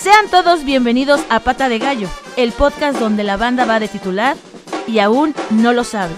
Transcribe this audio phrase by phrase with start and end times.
[0.00, 4.36] Sean todos bienvenidos a Pata de Gallo, el podcast donde la banda va de titular
[4.86, 6.16] y aún no lo saben.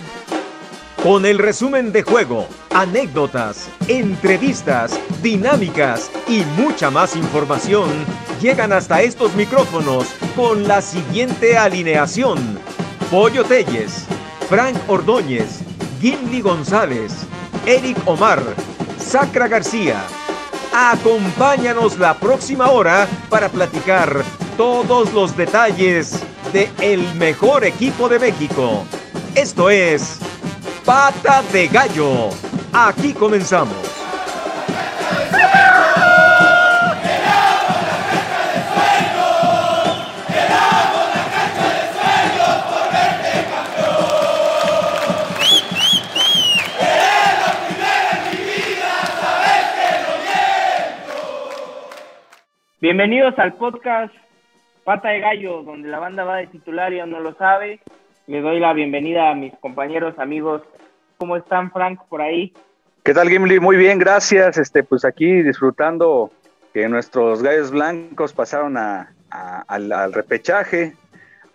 [1.02, 7.88] Con el resumen de juego, anécdotas, entrevistas, dinámicas y mucha más información,
[8.38, 12.58] llegan hasta estos micrófonos con la siguiente alineación.
[13.10, 14.04] Pollo Telles,
[14.50, 15.60] Frank Ordóñez,
[16.02, 17.14] Gimli González,
[17.64, 18.42] Eric Omar,
[18.98, 20.04] Sacra García.
[20.82, 24.24] Acompáñanos la próxima hora para platicar
[24.56, 26.20] todos los detalles
[26.54, 28.86] de el mejor equipo de México.
[29.34, 30.16] Esto es
[30.86, 32.30] Pata de Gallo.
[32.72, 33.89] Aquí comenzamos.
[52.82, 54.10] Bienvenidos al podcast
[54.84, 57.78] Pata de Gallo, donde la banda va de titular y aún no lo sabe.
[58.26, 60.62] Le doy la bienvenida a mis compañeros, amigos.
[61.18, 62.54] ¿Cómo están, Frank, por ahí?
[63.02, 63.60] ¿Qué tal, Gimli?
[63.60, 64.56] Muy bien, gracias.
[64.56, 66.30] Este, pues aquí disfrutando
[66.72, 69.12] que nuestros gallos blancos pasaron al,
[69.92, 70.94] al repechaje,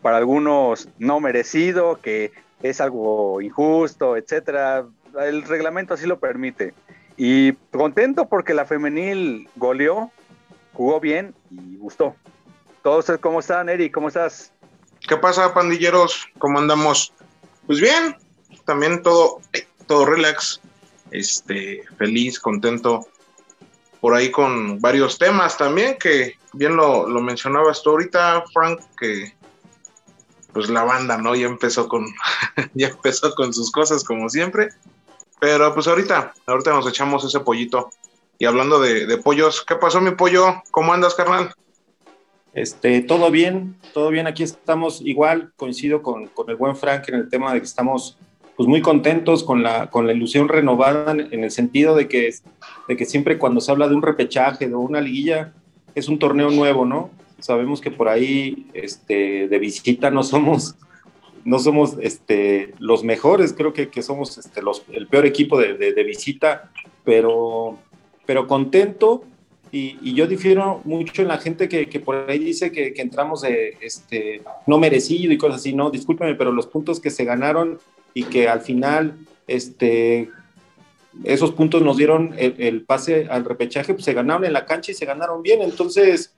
[0.04, 4.86] para algunos no merecido, que es algo injusto, etcétera.
[5.20, 6.76] El reglamento así lo permite.
[7.18, 10.12] Y contento porque la femenil goleó,
[10.76, 12.16] jugó bien y gustó.
[12.84, 13.90] ¿Todos cómo están, Eri?
[13.90, 14.52] ¿Cómo estás?
[15.08, 16.28] ¿Qué pasa, pandilleros?
[16.38, 17.14] ¿Cómo andamos?
[17.66, 18.16] Pues bien,
[18.66, 19.40] también todo,
[19.88, 20.62] todo relax,
[21.12, 23.08] este, feliz, contento.
[24.02, 29.34] Por ahí con varios temas también, que bien lo, lo mencionabas tú ahorita, Frank, que
[30.54, 31.36] pues la banda, ¿no?
[31.36, 32.06] Ya empezó con,
[32.74, 34.70] ya empezó con sus cosas como siempre.
[35.40, 37.90] Pero pues ahorita, ahorita nos echamos ese pollito.
[38.38, 40.62] Y hablando de, de pollos, ¿qué pasó mi pollo?
[40.72, 41.54] ¿Cómo andas, carnal?
[42.56, 47.16] Este, todo bien, todo bien, aquí estamos igual, coincido con, con, el buen Frank en
[47.16, 48.18] el tema de que estamos
[48.56, 52.34] pues muy contentos con la, con la ilusión renovada en el sentido de que,
[52.88, 55.54] de que siempre cuando se habla de un repechaje, de una liguilla,
[55.96, 57.10] es un torneo nuevo, ¿no?
[57.40, 60.76] Sabemos que por ahí este, de visita no somos,
[61.44, 65.74] no somos este, los mejores, creo que, que somos este, los, el peor equipo de,
[65.74, 66.72] de, de visita,
[67.04, 67.78] pero,
[68.26, 69.24] pero contento
[69.72, 73.42] y, y, yo difiero mucho en la gente que, que por ahí dice que, entramos
[73.42, 75.74] de este, no merecido y cosas así.
[75.74, 77.80] No, discúlpeme, pero los puntos que se ganaron
[78.14, 80.30] y que al final este,
[81.24, 84.96] esos puntos nos dieron el, pase al repechaje, pues se ganaron en la cancha y
[84.96, 85.62] se ganaron bien.
[85.62, 86.34] Entonces,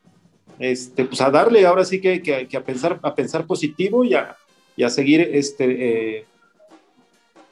[0.57, 4.35] este, pues a darle ahora sí que, que, a, pensar, positivo y a,
[4.75, 6.25] y a seguir este, eh,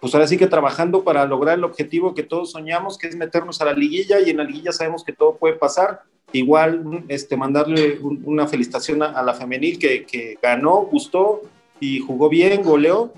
[0.05, 3.59] pues ahora sí que trabajando para lograr el objetivo que todos soñamos, que es meternos
[3.59, 6.01] a la liguilla, y en la liguilla sabemos que todo puede pasar.
[6.31, 11.41] Igual, este, mandarle un, una felicitación a, a, la femenil que, que, ganó, gustó
[11.79, 13.13] y jugó bien, goleó,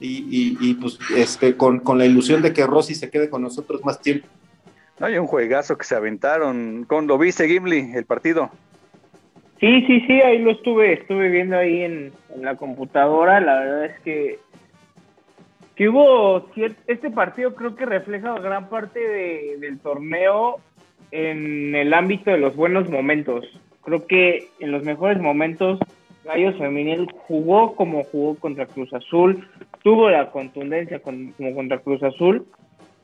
[0.00, 3.42] y, y, y pues este, con, con, la ilusión de que Rosy se quede con
[3.42, 4.26] nosotros más tiempo.
[4.98, 6.86] No, hay un juegazo que se aventaron.
[6.88, 8.48] ¿Con lo viste, Gimli, el partido?
[9.60, 13.40] Sí, sí, sí, ahí lo estuve, estuve viendo ahí en, en la computadora.
[13.40, 14.38] La verdad es que
[15.80, 16.46] que hubo
[16.88, 20.60] este partido creo que refleja gran parte de, del torneo
[21.10, 23.46] en el ámbito de los buenos momentos.
[23.80, 25.78] Creo que en los mejores momentos
[26.26, 29.48] Gallos Femenil jugó como jugó contra Cruz Azul,
[29.82, 32.44] tuvo la contundencia con, como contra Cruz Azul,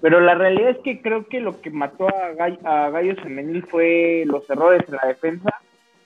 [0.02, 3.64] pero la realidad es que creo que lo que mató a, Gall a Gallos Femenil
[3.70, 5.48] fue los errores en la defensa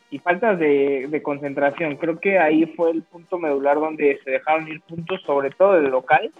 [0.08, 1.96] y faltas de, de, concentración.
[1.96, 5.90] Creo que ahí fue el punto medular donde se dejaron ir puntos, sobre todo del
[5.90, 6.30] local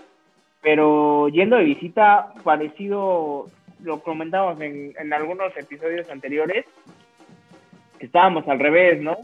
[0.62, 3.46] pero yendo de visita, parecido,
[3.82, 6.66] lo comentábamos en, en algunos episodios anteriores,
[7.98, 9.16] estábamos al revés, ¿no?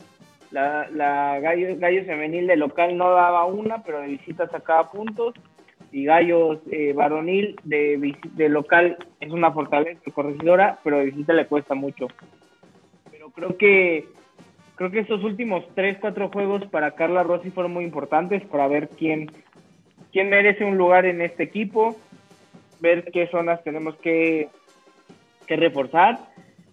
[0.51, 5.35] La, la Gallos, Gallos Femenil de local no daba una, pero de visita sacaba puntos.
[5.93, 11.47] Y Gallos eh, Varonil de, de local es una fortaleza corregidora, pero de visita le
[11.47, 12.09] cuesta mucho.
[13.11, 14.09] Pero creo que
[14.77, 18.89] creo que estos últimos 3, 4 juegos para Carla Rossi fueron muy importantes para ver
[18.91, 19.31] quién
[20.17, 21.95] quién merece un lugar en este equipo,
[22.81, 24.49] ver qué zonas tenemos que,
[25.47, 26.19] que reforzar.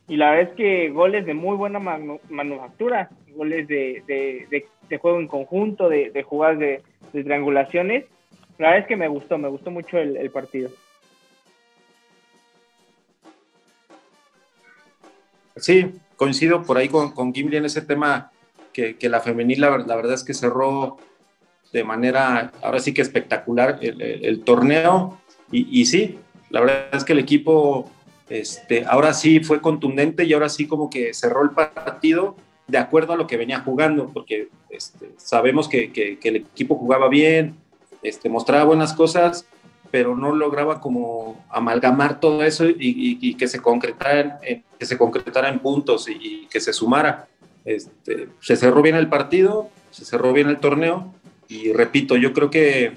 [0.08, 4.66] Y la verdad es que goles de muy buena manu manufactura, goles de,
[4.98, 6.82] juego en conjunto, de, jugadas de,
[7.12, 8.06] triangulaciones.
[8.60, 10.70] La verdad es que me gustó, me gustó mucho el, partido.
[15.58, 18.32] Sí, coincido por ahí con, con Gimli en ese tema
[18.72, 20.96] que, la femenil, la, verdad es que cerró
[21.74, 25.18] de manera, ahora sí que espectacular, el, torneo.
[25.52, 26.20] Y, y, sí,
[26.52, 27.90] la verdad es que el equipo,
[28.30, 32.38] este, ahora sí fue contundente y ahora sí como que cerró el partido
[32.68, 37.10] de acuerdo a lo que venía jugando, porque este, sabemos que, que, el equipo jugaba
[37.10, 37.56] bien,
[38.04, 39.46] este, mostraba buenas cosas,
[39.90, 45.50] pero no lograba como amalgamar todo eso y, que, se concretara en, que se concretara
[45.50, 47.28] en puntos y, que se sumara.
[47.66, 51.14] Este, se cerró bien el partido, se cerró bien el torneo
[51.48, 52.94] y repito, yo creo que,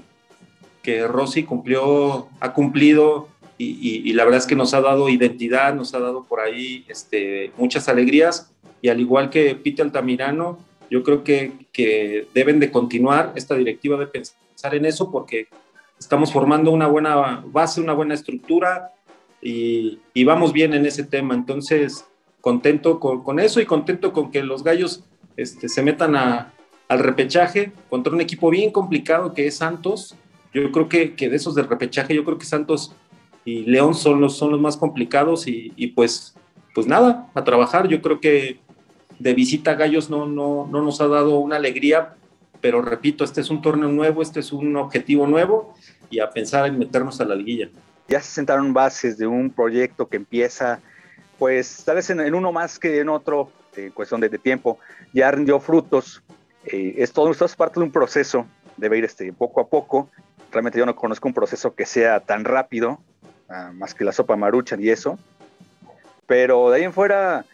[0.82, 3.28] que Rossi cumplió, ha cumplido
[3.58, 7.52] y, la verdad es que nos ha dado identidad, nos ha dado por ahí este,
[7.56, 8.52] muchas alegrías
[8.82, 10.58] y al igual que Peter Altamirano,
[10.90, 15.48] yo creo que, que deben de continuar esta directiva de pensar en eso porque
[15.98, 18.92] estamos formando una buena base, una buena estructura
[19.40, 21.34] y, vamos bien en ese tema.
[21.34, 22.04] Entonces,
[22.40, 25.04] contento con, eso y contento con que los gallos
[25.36, 26.16] este, se metan
[26.88, 30.14] al repechaje contra un equipo bien complicado que es Santos.
[30.54, 32.94] Yo creo que, de esos del repechaje, yo creo que Santos
[33.44, 36.34] y León son los, son los más complicados y, pues,
[36.74, 37.88] pues nada, a trabajar.
[37.88, 38.60] Yo creo que
[39.18, 42.14] de visita a Gallos no, no, no nos ha dado una alegría,
[42.60, 45.74] pero repito, este es un torneo nuevo, este es un objetivo nuevo
[46.10, 47.68] y a pensar en meternos a la liguilla.
[48.08, 50.80] Ya se sentaron bases de un proyecto que empieza,
[51.38, 54.78] pues tal vez en, uno más que en otro, en cuestión de, tiempo,
[55.12, 56.22] ya rindió frutos.
[56.66, 58.46] Eh, es todo esto es parte de un proceso,
[58.76, 60.10] debe ir este, poco a poco.
[60.52, 63.00] Realmente yo no conozco un proceso que sea tan rápido,
[63.48, 65.18] ah, más que la sopa maruchan y eso.
[66.26, 67.44] Pero de ahí en fuera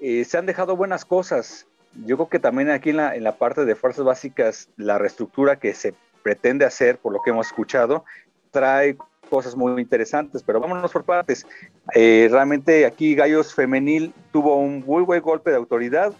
[0.00, 1.66] eh, se han dejado buenas cosas.
[2.06, 5.56] Yo creo que también aquí en la, en la parte de fuerzas básicas, la reestructura
[5.56, 8.04] que se pretende hacer, por lo que hemos escuchado,
[8.50, 8.96] trae
[9.28, 11.46] cosas muy interesantes, pero vámonos por partes.
[11.94, 16.12] Eh, realmente aquí Gallos Femenil tuvo un muy buen golpe de autoridad.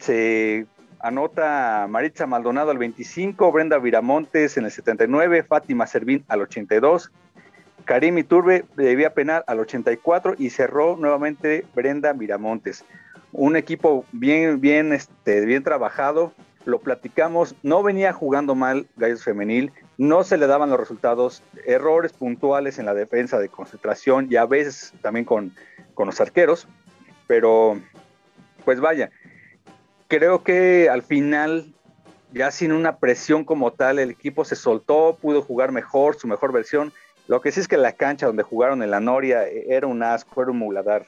[0.00, 0.66] Se
[1.02, 7.10] anota Maritza Maldonado al 25, Brenda Viramontes en el 79, Fátima Servín al 82,
[7.84, 12.84] Karim Iturbe debía penal al 84 y cerró nuevamente Brenda Miramontes.
[13.32, 16.32] Un equipo bien, bien, este, bien trabajado,
[16.64, 22.12] lo platicamos, no venía jugando mal Gallos Femenil, no se le daban los resultados, errores
[22.12, 25.52] puntuales en la defensa de concentración y a veces también con,
[25.94, 26.68] con los arqueros,
[27.26, 27.80] pero
[28.64, 29.10] pues vaya,
[30.10, 31.72] creo que al final,
[32.34, 36.52] ya sin una presión como tal, el equipo se soltó, pudo jugar mejor, su mejor
[36.52, 36.92] versión.
[37.28, 40.42] Lo que sí es que la cancha donde jugaron en la Noria era un asco,
[40.42, 41.06] era un muladar.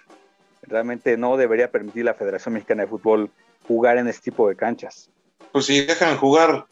[0.63, 3.31] Realmente no debería permitir la Federación Mexicana de Fútbol
[3.69, 5.11] jugar en este tipo de canchas
[5.53, 6.67] pues si dejan jugar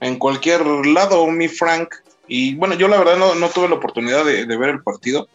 [0.00, 1.94] en cualquier lado, mi Frank.
[2.28, 5.28] Y bueno, yo la verdad no, tuve la oportunidad de, ver el partido.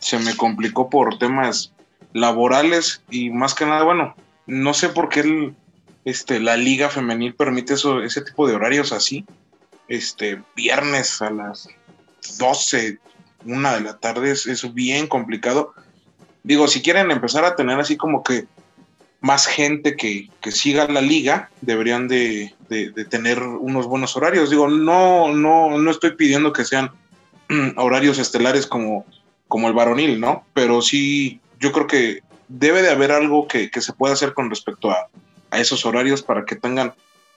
[0.00, 1.72] Se me complicó por temas
[2.12, 4.14] laborales y más que nada, bueno,
[4.46, 5.52] no sé por qué
[6.06, 9.26] este, la liga femenil permite eso, ese tipo de horarios así.
[9.88, 11.68] Este, viernes a las
[12.38, 12.98] 12,
[13.44, 15.74] una de la tarde, es, es bien complicado.
[16.42, 18.46] Digo, si quieren empezar a tener así como que
[19.20, 22.54] más gente que, siga la liga deberían de,
[23.10, 24.50] tener unos buenos horarios.
[24.50, 26.92] Digo, no, no, no estoy pidiendo que sean
[27.76, 29.04] horarios estelares como,
[29.48, 30.44] como el varonil, ¿no?
[30.54, 34.92] Pero sí, yo creo que debe de haber algo que, se pueda hacer con respecto
[34.92, 35.08] a,
[35.52, 36.94] esos horarios para que tengan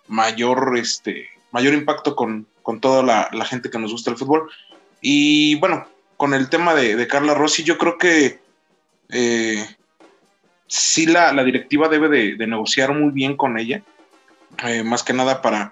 [0.07, 2.47] mayor, este, mayor impacto con,
[2.81, 3.01] toda
[3.31, 4.49] la, gente que nos gusta el fútbol.
[5.01, 8.39] Y bueno, con el tema de, Carla Rossi, yo creo que
[9.09, 9.65] eh,
[10.67, 13.81] sí la, directiva debe de, negociar muy bien con ella,
[14.63, 15.71] eh, más que nada para,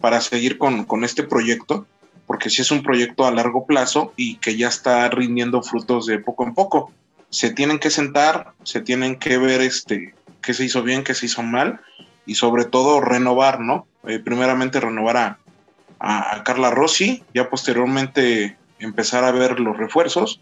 [0.00, 1.86] para seguir con, este proyecto,
[2.26, 6.18] porque sí es un proyecto a largo plazo y que ya está rindiendo frutos de
[6.18, 6.92] poco en poco.
[7.30, 10.14] Se tienen que sentar, se tienen que ver este,
[10.46, 11.80] qué se hizo bien, qué se hizo mal,
[12.24, 13.86] y sobre todo renovar, ¿no?
[14.06, 15.38] Eh, primeramente renovar a,
[15.98, 20.40] a Carla Rossi, ya posteriormente empezar a ver los refuerzos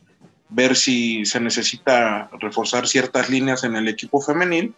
[0.55, 4.75] ver si se necesita reforzar ciertas líneas en el equipo femenil,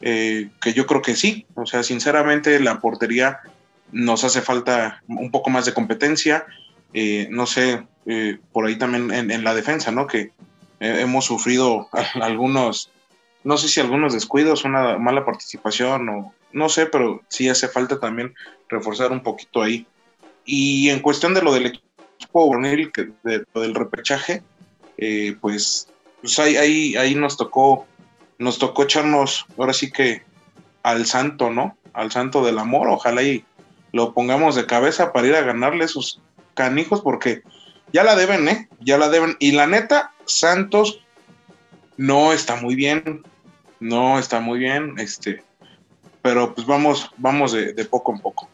[0.00, 1.46] eh, que yo creo que sí.
[1.54, 3.40] O sea, sinceramente la portería
[3.92, 6.46] nos hace falta un poco más de competencia.
[6.92, 7.86] Eh, no sé,
[8.50, 10.08] por ahí también en, la defensa, ¿no?
[10.08, 10.32] Que
[10.80, 12.90] hemos sufrido algunos,
[13.44, 17.98] no sé si algunos descuidos, una mala participación o no sé, pero sí hace falta
[17.98, 18.34] también
[18.68, 19.86] reforzar un poquito ahí.
[20.44, 21.92] Y en cuestión de lo del equipo
[23.54, 24.42] lo del repechaje,
[24.96, 25.88] eh, pues,
[26.20, 27.86] pues ahí, ahí, ahí nos tocó,
[28.38, 30.22] nos tocó echarnos, ahora sí que
[30.82, 31.76] al santo, ¿no?
[31.92, 33.44] Al santo del amor, ojalá y
[33.92, 36.20] lo pongamos de cabeza para ir a ganarle esos
[36.54, 37.42] canijos, porque
[37.92, 38.68] ya la deben, ¿eh?
[38.80, 39.36] Ya la deben.
[39.38, 41.00] Y la neta, Santos
[41.96, 43.22] no está muy bien,
[43.82, 45.42] no está muy bien, este,
[46.22, 48.48] pero pues vamos, vamos de poco en poco.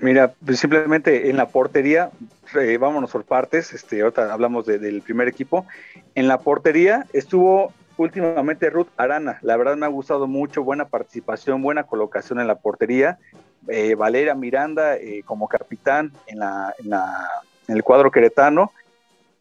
[0.00, 2.10] Mira, pues simplemente en la portería,
[2.58, 5.66] eh, vámonos por partes, este, ahorita hablamos del primer equipo.
[6.14, 11.60] En la portería estuvo últimamente Ruth Arana, la verdad me ha gustado mucho, buena participación,
[11.60, 13.18] buena colocación en la portería.
[13.68, 17.28] Eh, Valeria Miranda eh, como capitán en, la, en, la,
[17.68, 18.72] en, el cuadro queretano,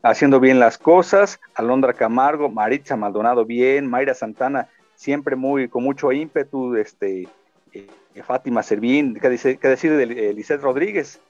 [0.02, 1.40] haciendo bien las cosas.
[1.56, 7.28] Alondra Camargo, Maritza Maldonado bien, Mayra Santana siempre muy con mucho ímpetu, este,
[7.74, 7.88] eh,
[8.24, 11.22] Fátima Servín, ¿qué, decir de Lisette Rodríguez?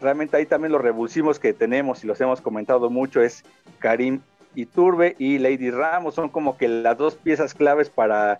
[0.00, 3.42] Realmente ahí también los revulsivos que tenemos y los hemos comentado mucho es
[3.80, 4.20] Karim
[4.54, 8.38] Iturbe y Lady Ramos, son como que las dos piezas claves para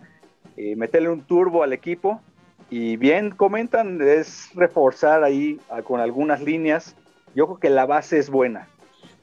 [0.55, 2.21] meterle un turbo al equipo
[2.69, 6.95] y bien comentan, es reforzar ahí ah, con algunas líneas.
[7.33, 8.67] Yo creo que la base es buena.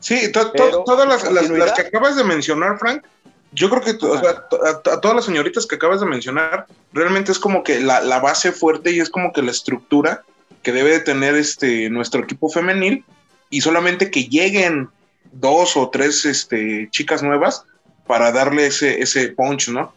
[0.05, 3.07] Sí, todas las, que acabas de mencionar, Frank,
[3.53, 7.81] yo creo que a, todas las señoritas que acabas de mencionar, realmente es como que
[7.81, 10.23] la, base fuerte y es como que la estructura
[10.63, 13.03] que debe de tener este nuestro equipo femenil
[13.49, 14.91] y solamente que lleguen
[15.33, 17.65] dos o tres este, chicas nuevas
[18.07, 19.95] para darle ese, ese punch, ¿no?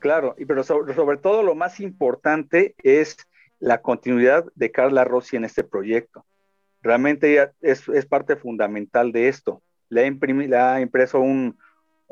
[0.00, 3.16] Claro, y pero sobre, todo lo más importante es
[3.60, 6.24] la continuidad de Carla Rossi en este proyecto.
[6.82, 9.62] Realmente ella es, parte fundamental de esto.
[9.88, 10.06] Le
[10.56, 11.58] ha, ha impreso un,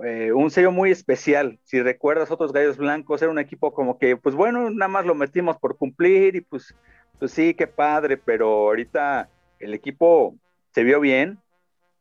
[0.04, 1.58] eh, un sello muy especial.
[1.64, 5.14] Si recuerdas, otros Gallos Blancos era un equipo como que, pues bueno, nada más lo
[5.14, 6.75] metimos por cumplir y pues,
[7.18, 10.37] pues sí, qué padre, pero ahorita el equipo
[10.72, 11.38] se vio bien,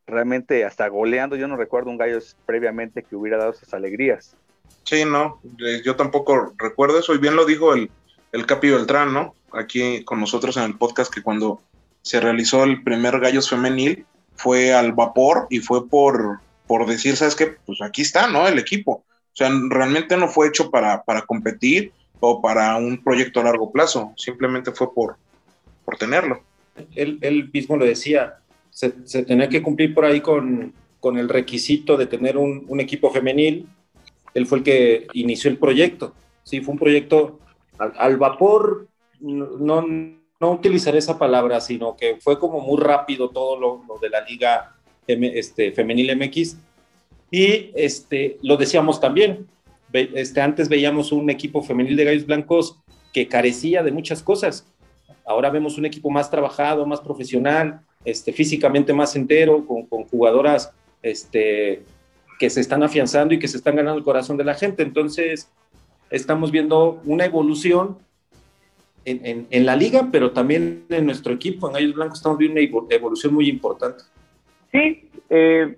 [0.05, 1.35] realmente hasta goleando.
[1.35, 4.35] Yo no recuerdo un Gallos previamente que hubiera dado esas alegrías.
[4.83, 7.89] Sí, no, eh, yo tampoco recuerdo eso, y bien lo dijo el,
[8.31, 9.35] el Capi Beltrán, ¿no?
[9.51, 11.61] Aquí con nosotros en el podcast, que cuando
[12.07, 17.35] se realizó el primer Gallos Femenil fue al vapor y fue por, por decir, ¿sabes
[17.35, 17.55] qué?
[17.65, 18.47] Pues aquí está, ¿no?
[18.47, 18.91] El equipo.
[18.91, 23.71] O sea, realmente no fue hecho para, para competir o para un proyecto a largo
[23.71, 25.17] plazo, simplemente fue por,
[25.85, 26.41] por tenerlo.
[26.95, 28.37] Él, él mismo lo decía,
[28.71, 28.89] se,
[29.23, 33.67] tenía que cumplir por ahí con, con el requisito de tener un equipo femenil
[34.37, 36.13] él fue el que inició el proyecto.
[36.43, 37.39] Sí, fue un proyecto
[37.79, 38.87] al, vapor,
[39.19, 39.83] no,
[40.39, 44.75] no utilizaré esa palabra, sino que fue como muy rápido todo lo, de la liga
[45.07, 46.57] este, femenil MX.
[47.31, 49.47] Y este, lo decíamos también,
[49.93, 52.77] este, antes veíamos un equipo femenil de Gallos Blancos
[53.13, 54.65] que carecía de muchas cosas.
[55.25, 60.71] Ahora vemos un equipo más trabajado, más profesional, este, físicamente más entero, con, con jugadoras
[61.01, 61.83] este,
[62.39, 64.83] que se están afianzando y que se están ganando el corazón de la gente.
[64.83, 65.49] Entonces,
[66.09, 67.97] estamos viendo una evolución
[69.07, 73.33] en, la liga, pero también en nuestro equipo, en Gallos Blancos, estamos viendo una evolución
[73.33, 74.03] muy importante.
[74.71, 75.75] Sí, eh,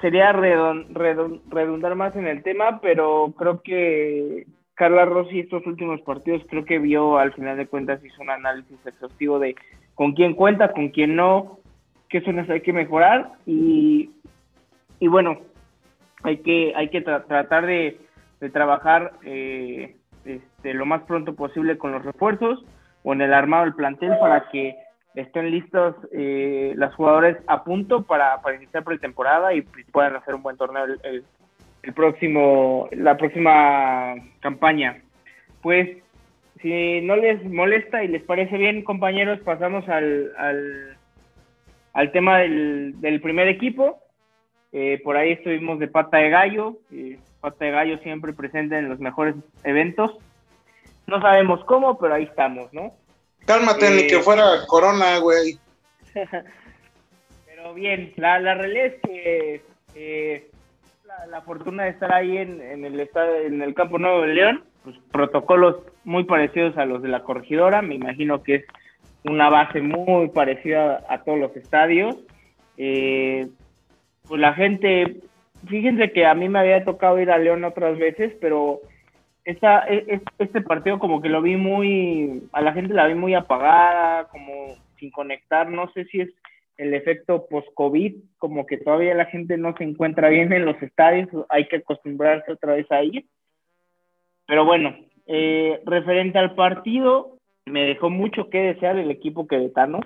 [0.00, 6.64] sería redundar más en el tema, pero creo que Carla Rossi estos últimos partidos creo
[6.64, 9.54] que vio al final de cuentas hizo un análisis exhaustivo de
[9.94, 11.60] con quién cuenta, con quién no,
[12.08, 14.10] qué zonas hay que mejorar y,
[14.98, 15.38] y bueno,
[16.22, 18.00] hay que, hay que tratar de,
[18.52, 22.64] trabajar eh, este, lo más pronto posible con los refuerzos
[23.02, 24.76] o en el armado del plantel para que
[25.14, 30.42] estén listos eh, las jugadores a punto para, para iniciar pretemporada y puedan hacer un
[30.42, 31.24] buen torneo el,
[31.82, 35.02] el, próximo, la próxima campaña.
[35.62, 35.88] Pues,
[36.62, 40.96] si no les molesta y les parece bien, compañeros, pasamos al, al,
[41.94, 43.98] al tema del, del primer equipo.
[44.72, 48.88] Eh, por ahí estuvimos de pata de gallo, eh, pata de gallo siempre presente en
[48.88, 50.18] los mejores eventos.
[51.06, 52.92] No sabemos cómo, pero ahí estamos, ¿no?
[53.46, 55.58] Cálmate, ni que eh, fuera corona, güey.
[57.46, 60.50] pero bien, la, la realidad es que
[61.28, 63.08] la, fortuna de estar ahí en, en, el
[63.44, 67.82] en el Campo Nuevo de León, pues protocolos muy parecidos a los de la corregidora,
[67.82, 68.64] me imagino que es
[69.24, 72.16] una base muy parecida a, todos los estadios.
[72.76, 73.48] Eh,
[74.26, 75.16] pues la gente,
[75.68, 78.80] fíjense que a mí me había tocado ir a León otras veces, pero
[79.44, 83.14] esta, e, e, este partido como que lo vi muy, a la gente la vi
[83.14, 86.30] muy apagada, como sin conectar, no sé si es
[86.76, 91.28] el efecto post-COVID, como que todavía la gente no se encuentra bien en los estadios,
[91.50, 93.26] hay que acostumbrarse otra vez a ir.
[94.46, 97.36] Pero bueno, eh, referente al partido,
[97.66, 100.00] me dejó mucho que desear el equipo queretano.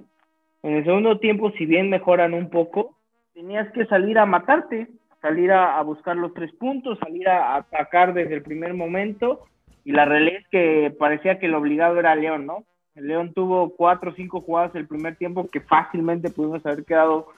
[0.62, 2.96] En el segundo tiempo, si bien mejoran un poco,
[3.34, 4.88] tenías que salir a matarte,
[5.24, 9.40] salir a, buscar los tres puntos, salir a, atacar desde el primer momento.
[9.82, 12.64] Y la realidad es que parecía que el obligado era León, ¿no?
[12.94, 17.28] El León tuvo cuatro o cinco jugadas el primer tiempo que fácilmente pudimos haber quedado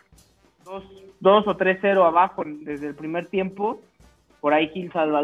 [0.64, 0.82] dos,
[1.20, 3.80] dos o tres cero abajo desde el primer tiempo.
[4.40, 5.22] Por ahí Gil salva,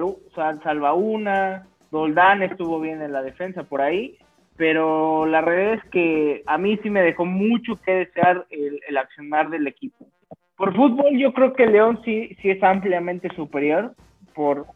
[0.62, 4.18] salva una, Doldán estuvo bien en la defensa por ahí,
[4.56, 8.96] pero la realidad es que a mí sí me dejó mucho que desear el, el
[8.96, 10.06] accionar del equipo.
[10.62, 13.96] Por fútbol yo creo que León sí, sí es ampliamente superior
[14.32, 14.66] por,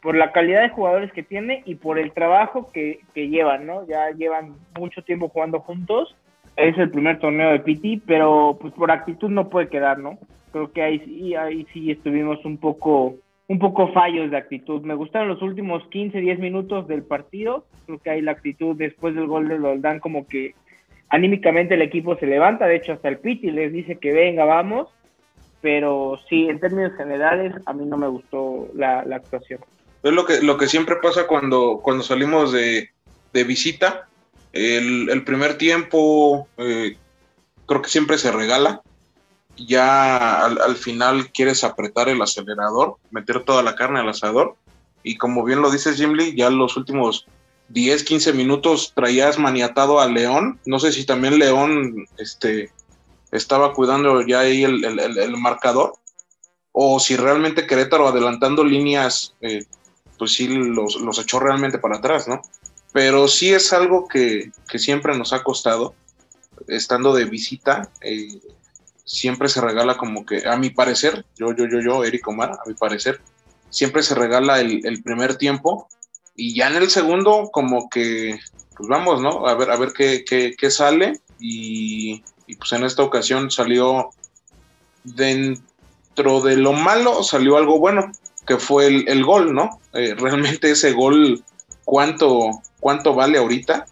[0.00, 3.86] por la calidad de jugadores que tiene y por el trabajo que, que llevan, ¿no?
[3.86, 6.16] Ya llevan mucho tiempo jugando juntos.
[6.56, 10.18] Es el primer torneo de PT, pero pues por actitud no puede quedar, ¿no?
[10.50, 14.80] Creo que ahí sí, ahí sí estuvimos un poco, un poco fallos de actitud.
[14.80, 17.66] Me gustaron los últimos 15, 10 minutos del partido.
[17.84, 20.54] Creo que ahí la actitud después del gol de Loldán como que
[21.10, 22.66] anímicamente el equipo se levanta.
[22.66, 24.88] De hecho, hasta el Piti les dice que venga, vamos.
[25.64, 29.60] Pero sí, en términos generales, a mí no me gustó la, la actuación.
[30.02, 32.90] Es lo que, lo que siempre pasa cuando, cuando salimos de,
[33.32, 34.06] de visita.
[34.52, 36.98] El, el, primer tiempo eh,
[37.64, 38.82] creo que siempre se regala.
[39.56, 44.56] Ya al, al, final quieres apretar el acelerador, meter toda la carne al asador.
[45.02, 47.26] Y como bien lo dices, Jim Lee, ya los últimos
[47.70, 50.60] 10, 15 minutos traías maniatado a León.
[50.66, 52.70] No sé si también León este,
[53.36, 55.94] estaba cuidando ya ahí el, el, el marcador.
[56.72, 59.64] O si realmente Querétaro adelantando líneas eh,
[60.18, 62.42] pues sí los, los, echó realmente para atrás, ¿no?
[62.92, 65.94] Pero sí es algo que, que siempre nos ha costado,
[66.68, 68.40] estando de visita, eh,
[69.04, 72.68] siempre se regala como que, a mi parecer, yo, yo, yo, yo, Eric Omar, a
[72.68, 73.20] mi parecer,
[73.70, 75.88] siempre se regala el, el primer tiempo
[76.36, 78.38] y ya en el segundo como que,
[78.76, 79.46] pues vamos, ¿no?
[79.46, 84.10] A ver, a ver qué, qué, qué sale y, y pues en esta ocasión salió
[85.04, 88.12] dentro de lo malo, salió algo bueno,
[88.46, 89.80] que fue el, el gol, ¿no?
[89.92, 91.42] Eh, realmente ese gol,
[91.84, 93.86] ¿cuánto, ¿cuánto vale ahorita?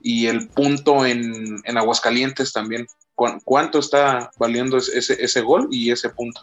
[0.00, 6.08] Y el punto en, en Aguascalientes también, ¿cuánto está valiendo ese, ese gol y ese
[6.10, 6.42] punto?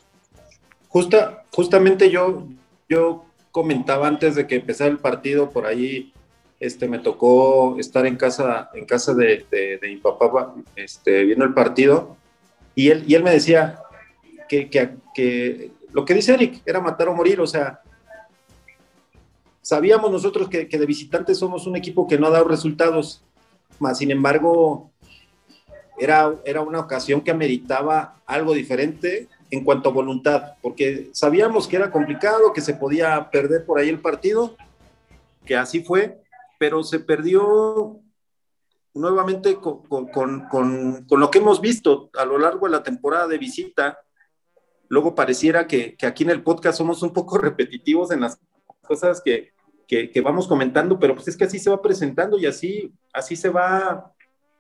[0.87, 2.47] Justa, justamente yo,
[2.87, 6.13] yo comentaba antes de que empezara el partido, por ahí
[6.59, 11.45] este, me tocó estar en casa, en casa de, de, de mi papá este, viendo
[11.45, 12.17] el partido,
[12.75, 13.81] y él, y él me decía
[14.47, 17.81] que, que, que lo que dice Eric, era matar o morir, o sea,
[19.61, 23.23] sabíamos nosotros que, que, de visitantes somos un equipo que no ha dado resultados,
[23.79, 24.91] más sin embargo,
[25.97, 31.75] era, era una ocasión que ameritaba algo diferente en cuanto a voluntad, porque sabíamos que
[31.75, 34.55] era complicado, que se podía perder por ahí el partido,
[35.45, 36.19] que así fue,
[36.59, 37.99] pero se perdió
[38.93, 43.27] nuevamente con, con, con, con lo que hemos visto a lo largo de la temporada
[43.27, 43.97] de visita,
[44.89, 48.39] luego pareciera que, que, aquí en el podcast somos un poco repetitivos en las
[48.81, 49.53] cosas que,
[49.87, 53.35] que, que, vamos comentando, pero pues es que así se va presentando y así, así
[53.35, 54.13] se va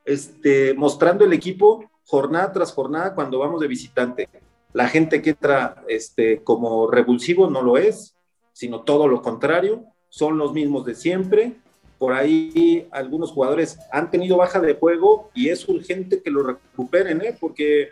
[0.05, 4.29] este, mostrando el equipo jornada tras jornada cuando vamos de visitante.
[4.73, 8.15] La gente que entra este, como revulsivo no lo es,
[8.53, 11.55] sino todo lo contrario, son los mismos de siempre.
[11.99, 17.21] Por ahí algunos jugadores han tenido baja de juego y es urgente que lo recuperen,
[17.21, 17.37] ¿eh?
[17.39, 17.89] porque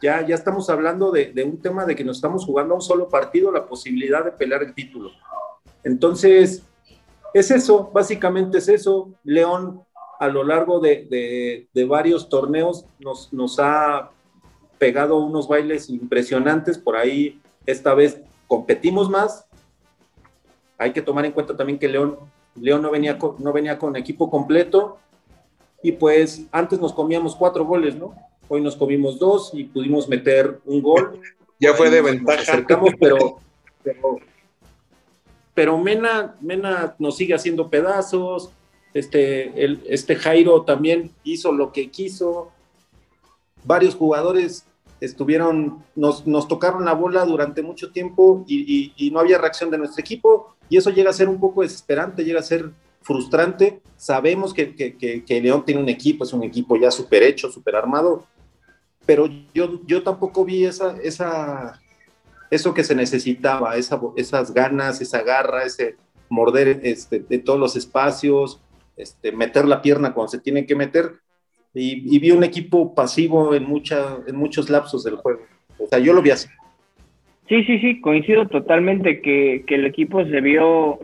[0.00, 2.82] ya, ya estamos hablando de, de, un tema de que nos estamos jugando a un
[2.82, 5.10] solo partido la posibilidad de pelear el título.
[5.82, 6.62] Entonces,
[7.34, 9.10] es eso, básicamente es eso.
[9.24, 9.82] León
[10.18, 14.10] a lo largo de, de, de varios torneos nos, nos ha
[14.78, 19.46] pegado unos bailes impresionantes, por ahí esta vez competimos más.
[20.78, 22.18] Hay que tomar en cuenta también que León,
[22.60, 24.98] León no, venía con, no venía con equipo completo
[25.82, 28.14] y pues antes nos comíamos cuatro goles, ¿no?
[28.48, 31.20] Hoy nos comimos dos y pudimos meter un gol.
[31.60, 32.38] Ya fue de ventaja.
[32.38, 33.40] Nos acercamos, pero,
[33.82, 34.18] pero,
[35.54, 38.50] pero, Mena, Mena nos sigue haciendo pedazos.
[38.94, 42.52] Este, el, este Jairo también hizo lo que quiso.
[43.64, 44.66] Varios jugadores
[45.00, 49.68] estuvieron, nos, nos tocaron la bola durante mucho tiempo y, y, y no había reacción
[49.68, 50.54] de nuestro equipo.
[50.68, 52.70] Y eso llega a ser un poco desesperante, llega a ser
[53.02, 53.80] frustrante.
[53.96, 57.76] Sabemos que, que, que, León tiene un equipo, es un equipo ya súper hecho, súper
[57.76, 58.26] armado,
[59.06, 61.80] pero yo, yo tampoco vi esa, esa,
[62.50, 65.96] eso que se necesitaba, esa, esas ganas, esa garra, ese
[66.28, 68.60] morder este, de todos los espacios,
[68.96, 71.14] este, meter la pierna cuando se tiene que meter.
[71.72, 75.40] Y, y vi un equipo pasivo en, mucha, en muchos lapsos del juego.
[75.78, 76.48] O sea, yo lo vi así.
[77.48, 80.98] Sí, sí, sí, coincido totalmente que, que el equipo se vio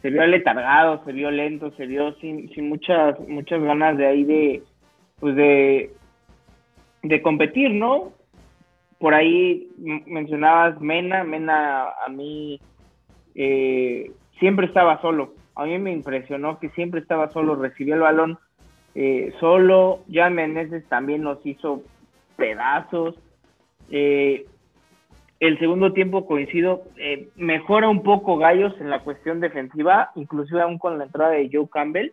[0.00, 4.24] se vio letargado, se vio lento, se vio sin, sin muchas, muchas ganas de ahí
[4.24, 4.62] de,
[5.20, 5.92] pues de,
[7.04, 8.12] de competir, ¿no?
[8.98, 9.68] Por ahí
[10.06, 12.60] mencionabas Mena, Mena a mí
[13.36, 18.38] eh, siempre estaba solo, a mí me impresionó que siempre estaba solo, recibió el balón
[18.96, 21.82] eh, solo, ya Meneses también nos hizo
[22.36, 23.14] pedazos,
[23.90, 24.46] eh,
[25.42, 30.78] el segundo tiempo coincido, eh, mejora un poco Gallos en la cuestión defensiva, inclusive aún
[30.78, 32.12] con la entrada de Joe Campbell.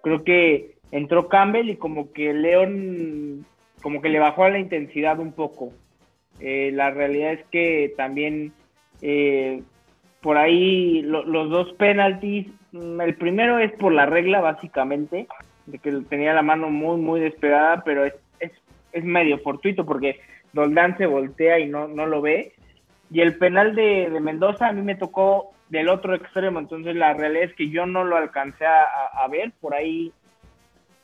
[0.00, 3.44] Creo que entró Campbell y como que León,
[3.82, 5.74] como que le bajó a la intensidad un poco.
[6.40, 8.54] Eh, la realidad es que también
[9.02, 9.62] eh,
[10.22, 15.28] por ahí los dos penaltis, mm, el primero es por la regla básicamente,
[15.66, 18.52] de que tenía la mano muy, muy despegada, pero es, es,
[18.92, 20.18] es medio fortuito porque
[20.54, 22.54] Doldán se voltea y no, no lo ve.
[23.10, 27.44] Y el penal de, Mendoza a mí me tocó del otro extremo, entonces la realidad
[27.44, 30.12] es que yo no lo alcancé a, ver, por ahí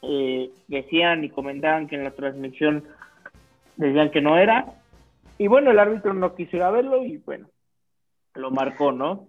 [0.03, 2.85] eh, decían y comentaban que en la transmisión
[3.77, 4.67] decían que no era.
[5.39, 7.49] Y bueno, el árbitro no quisiera verlo y bueno,
[8.35, 9.27] lo marcó, ¿no?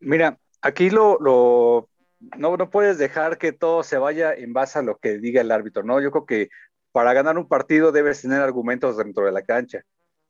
[0.00, 1.88] Mira, aquí lo, lo
[2.36, 5.52] no, no puedes dejar que todo se vaya en base a lo que diga el
[5.52, 6.00] árbitro, ¿no?
[6.00, 6.48] Yo creo que
[6.96, 9.84] para ganar un partido debes tener argumentos dentro de la cancha.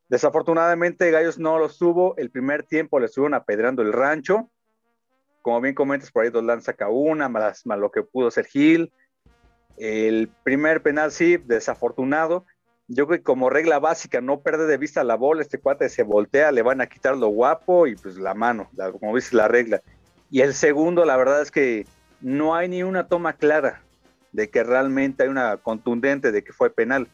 [0.08, 4.50] Desafortunadamente Gallos no los tuvo, el primer tiempo le estuvieron apedrando el rancho,
[5.42, 8.92] como bien comentas por ahí Dolan saca una, más, lo que pudo ser Gil,
[9.76, 12.44] el primer penal sí, desafortunado,
[12.88, 16.02] yo creo que como regla básica, no perder de vista la bola, este cuate se
[16.02, 19.82] voltea, le van a quitar lo guapo y pues la mano, como dice la regla.
[20.32, 21.86] Y el segundo, la verdad es que
[22.20, 23.85] no hay ni una toma clara
[24.36, 27.08] de que realmente hay una contundente de que fue penal.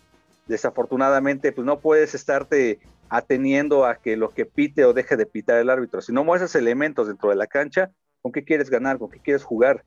[0.49, 5.59] Desafortunadamente, pues no puedes estarte ateniendo a que lo que pite o deje de pitar
[5.59, 6.03] el árbitro.
[6.03, 8.99] Si no muestras elementos dentro de la cancha, ¿con qué quieres ganar?
[8.99, 9.85] ¿Con qué quieres jugar?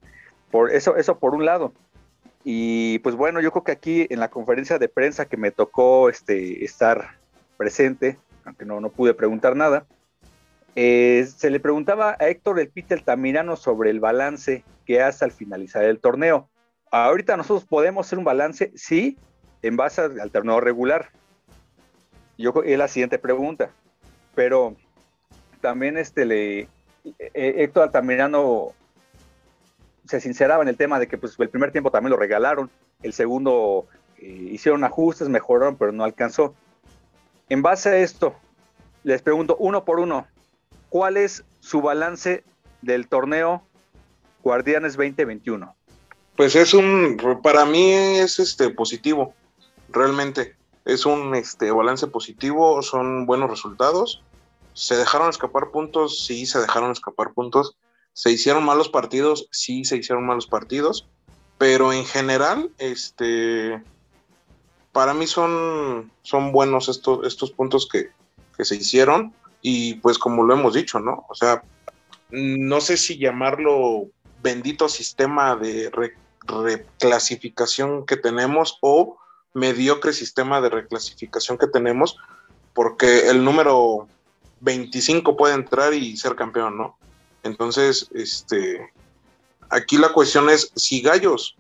[0.50, 1.74] Por eso, eso por un lado.
[2.46, 6.08] Y pues bueno, yo creo que aquí en la conferencia de prensa que me tocó
[6.08, 7.18] este, estar
[7.58, 9.86] presente, aunque no, no pude preguntar nada,
[10.76, 15.32] eh, se le preguntaba a Héctor el Peter Tamirano sobre el balance que hace al
[15.32, 16.50] finalizar el torneo.
[16.92, 19.18] Ahorita nosotros podemos hacer un balance, sí,
[19.62, 21.10] en base al torneo regular.
[22.38, 23.70] Yo es la siguiente pregunta,
[24.34, 24.76] pero
[25.62, 26.68] también este le
[27.20, 28.74] eh, Héctor Altamirano
[30.06, 32.70] se sinceraba en el tema de que pues, el primer tiempo también lo regalaron,
[33.02, 36.56] el segundo eh, hicieron ajustes, mejoraron, pero no alcanzó.
[37.50, 38.36] En base a esto,
[39.04, 40.28] les pregunto uno por uno,
[40.90, 42.44] ¿cuál es su balance
[42.82, 43.64] del torneo
[44.44, 45.76] Guardianes 2021?
[46.36, 49.34] Pues es un, para mí es este positivo,
[49.90, 50.56] realmente.
[50.84, 54.22] Es un este, balance positivo, son buenos resultados.
[54.74, 57.78] Se dejaron escapar puntos, sí, se dejaron escapar puntos
[58.16, 61.06] se hicieron malos partidos, sí se hicieron malos partidos,
[61.58, 63.84] pero en general, este,
[64.94, 68.10] para mí son, son buenos estos, estos puntos que,
[68.64, 71.26] se hicieron y pues como lo hemos dicho, ¿no?
[71.28, 71.62] O sea,
[72.30, 74.06] no sé si llamarlo
[74.42, 75.90] bendito sistema de
[76.48, 79.18] reclasificación que tenemos o
[79.54, 82.18] mediocre sistema de reclasificación que tenemos,
[82.74, 84.08] porque el número
[84.62, 86.98] 25 puede entrar y ser campeón, ¿no?
[87.44, 88.92] Entonces, este,
[89.70, 91.56] aquí la cuestión es si Gallos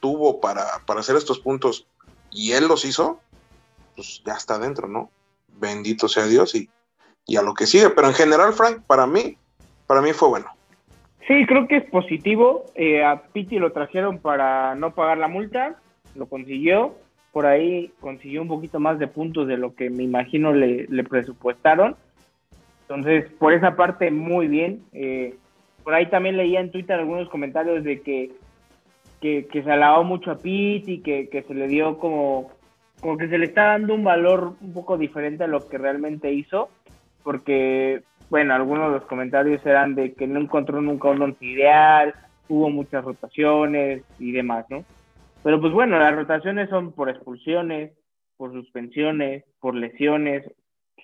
[0.00, 1.86] tuvo para, hacer estos puntos
[2.30, 3.20] y él los hizo,
[3.94, 5.10] pues ya está dentro, ¿no?
[5.48, 6.68] Bendito sea Dios y,
[7.26, 7.90] y a lo que sigue.
[7.90, 9.38] Pero en general, Frank, para mí,
[9.86, 10.55] para mí fue bueno.
[11.26, 12.66] Sí, creo que es positivo.
[12.74, 15.76] Eh, a Piti lo trajeron para no pagar la multa,
[16.14, 16.94] lo consiguió.
[17.32, 21.96] Por ahí consiguió un poquito más de puntos de lo que me imagino le, presupuestaron.
[22.82, 24.84] Entonces, por esa parte, muy bien.
[24.92, 25.34] Eh,
[25.82, 28.30] por ahí también leía en Twitter algunos comentarios de que,
[29.20, 32.50] que, se alabó mucho a y que, que, se le dio como,
[33.00, 36.32] como que se le está dando un valor un poco diferente a lo que realmente
[36.32, 36.70] hizo,
[37.24, 42.14] porque, bueno, algunos de los comentarios eran de que no encontró nunca un once ideal,
[42.48, 44.84] hubo muchas rotaciones y demás, ¿no?
[45.42, 47.92] Pero pues bueno, las rotaciones son por expulsiones,
[48.36, 50.44] por suspensiones, por lesiones,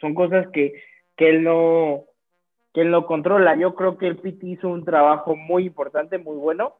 [0.01, 0.73] son cosas que
[1.17, 2.05] que él no
[2.73, 3.57] que él no controla.
[3.57, 6.75] Yo creo que el Piti hizo un trabajo muy importante, muy bueno.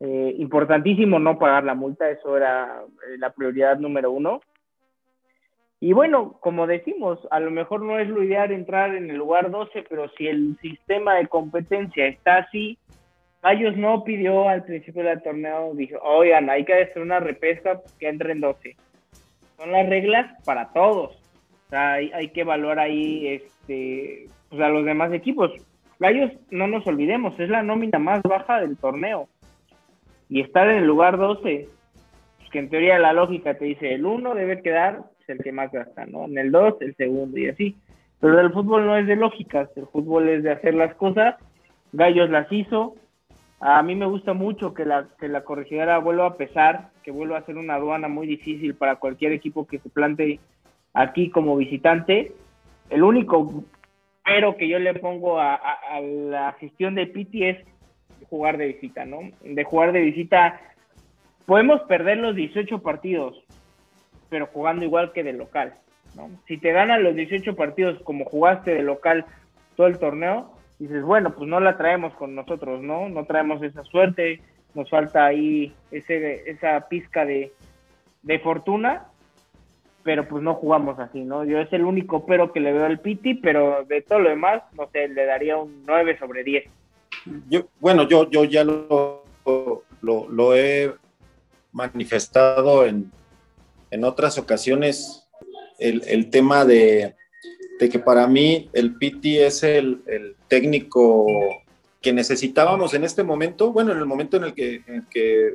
[0.00, 4.40] Eh, importantísimo no pagar la multa, eso era eh, la prioridad número uno.
[5.84, 9.50] Y bueno, como decimos, a lo mejor no es lo ideal entrar en el lugar
[9.50, 12.78] 12, pero si el sistema de competencia está así,
[13.42, 18.08] Gallos no pidió al principio del torneo, dijo, oigan, hay que hacer una repesca que
[18.08, 18.76] entre en 12.
[19.58, 21.16] Son las reglas para todos.
[21.66, 25.52] O sea, hay, hay que evaluar ahí este, pues a los demás equipos.
[25.98, 29.28] Gallos, no nos olvidemos, es la nómina más baja del torneo.
[30.30, 31.68] Y estar en el lugar 12,
[32.38, 35.52] pues que en teoría la lógica te dice el 1 debe quedar pues, el que
[35.52, 36.24] más gasta, ¿no?
[36.24, 37.76] En el 2, el segundo y así.
[38.20, 41.36] Pero el fútbol no es de lógicas, el fútbol es de hacer las cosas.
[41.92, 42.94] Gallos las hizo.
[43.60, 47.38] A mí me gusta mucho que la, que la corregidora vuelva a pesar, que vuelva
[47.38, 50.40] a ser una aduana muy difícil para cualquier equipo que se plante
[50.92, 52.32] aquí como visitante.
[52.90, 53.64] El único
[54.24, 55.60] pero que yo le pongo a,
[56.00, 57.58] la gestión de Piti es
[58.30, 59.20] jugar de visita, ¿no?
[59.42, 60.60] De jugar de visita,
[61.44, 63.36] podemos perder los 18 partidos,
[64.34, 65.74] pero jugando igual que de local,
[66.16, 66.28] ¿no?
[66.48, 69.26] Si te ganan los 18 partidos como jugaste de local
[69.76, 73.08] todo el torneo, dices, bueno, pues no la traemos con nosotros, ¿no?
[73.08, 74.40] No traemos esa suerte,
[74.74, 77.52] nos falta ahí ese, esa pizca de,
[78.24, 79.04] de fortuna,
[80.02, 81.44] pero pues no jugamos así, ¿no?
[81.44, 84.64] Yo es el único pero que le veo al Piti, pero de todo lo demás,
[84.76, 86.64] no sé, le daría un 9 sobre 10.
[87.48, 90.92] Yo, bueno, yo, yo ya lo, lo, lo he
[91.70, 93.12] manifestado en,
[93.94, 95.22] en otras ocasiones,
[95.78, 97.14] el, tema de,
[97.78, 100.02] que para mí el Piti es el,
[100.48, 101.26] técnico
[102.02, 105.54] que necesitábamos en este momento, bueno, en el momento en el que,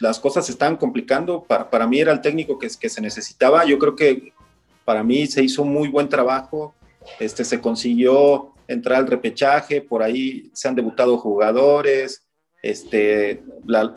[0.00, 3.64] las cosas se estaban complicando, para, para mí era el técnico que, que, se necesitaba.
[3.64, 4.32] Yo creo que
[4.84, 6.74] para mí se hizo muy buen trabajo,
[7.20, 12.24] este, se consiguió entrar al repechaje, por ahí se han debutado jugadores,
[12.62, 13.44] este,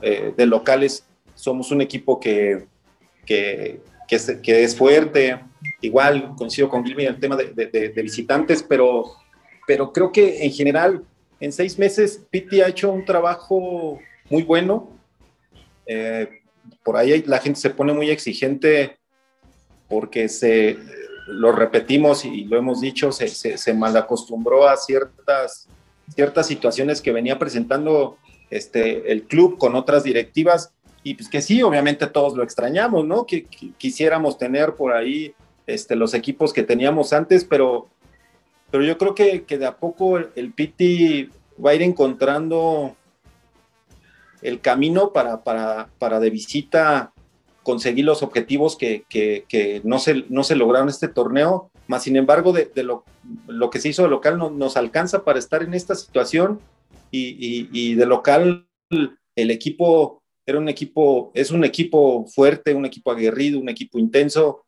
[0.04, 2.68] eh, de locales somos un equipo que,
[3.30, 5.40] que, que, es, que es, fuerte,
[5.82, 9.06] igual coincido con Gilby en el tema de, de, de, visitantes, pero,
[9.68, 11.04] pero creo que en general
[11.40, 14.00] en seis meses Piti ha hecho un trabajo
[14.32, 14.90] muy bueno,
[15.86, 16.42] eh,
[16.84, 18.98] por ahí la gente se pone muy exigente
[19.88, 20.80] porque se,
[21.28, 25.68] lo repetimos y lo hemos dicho, se, se, se malacostumbró a ciertas,
[26.16, 28.18] ciertas situaciones que venía presentando
[28.50, 33.26] este, el club con otras directivas y pues que sí, obviamente todos lo extrañamos, ¿no?
[33.26, 33.46] Que,
[33.78, 35.34] quisiéramos tener por ahí
[35.68, 37.88] este, los equipos que teníamos antes, pero,
[38.72, 41.30] pero yo creo que, que de a poco el, el Piti
[41.64, 42.96] va a ir encontrando
[44.42, 47.14] el camino para, para, para de visita
[47.64, 52.54] conseguir los objetivos que, que, no, se, no se lograron este torneo, más sin embargo
[52.54, 53.04] de, lo,
[53.48, 56.60] lo, que se hizo de local no, nos alcanza para estar en esta situación
[57.12, 60.19] y, y, de local el equipo
[60.50, 64.66] era un equipo, es un equipo fuerte, un equipo aguerrido, un equipo intenso,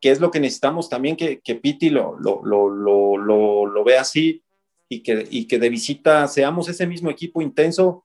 [0.00, 2.68] que es lo que necesitamos también que, que Piti lo, lo, lo,
[3.16, 4.42] lo, lo vea así
[4.88, 8.04] y que, y que de visita seamos ese mismo equipo intenso.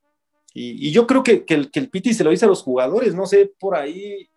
[0.54, 2.64] Y, y yo creo que, que, el, que, el, Piti se lo dice a los
[2.64, 4.30] jugadores, no sé por ahí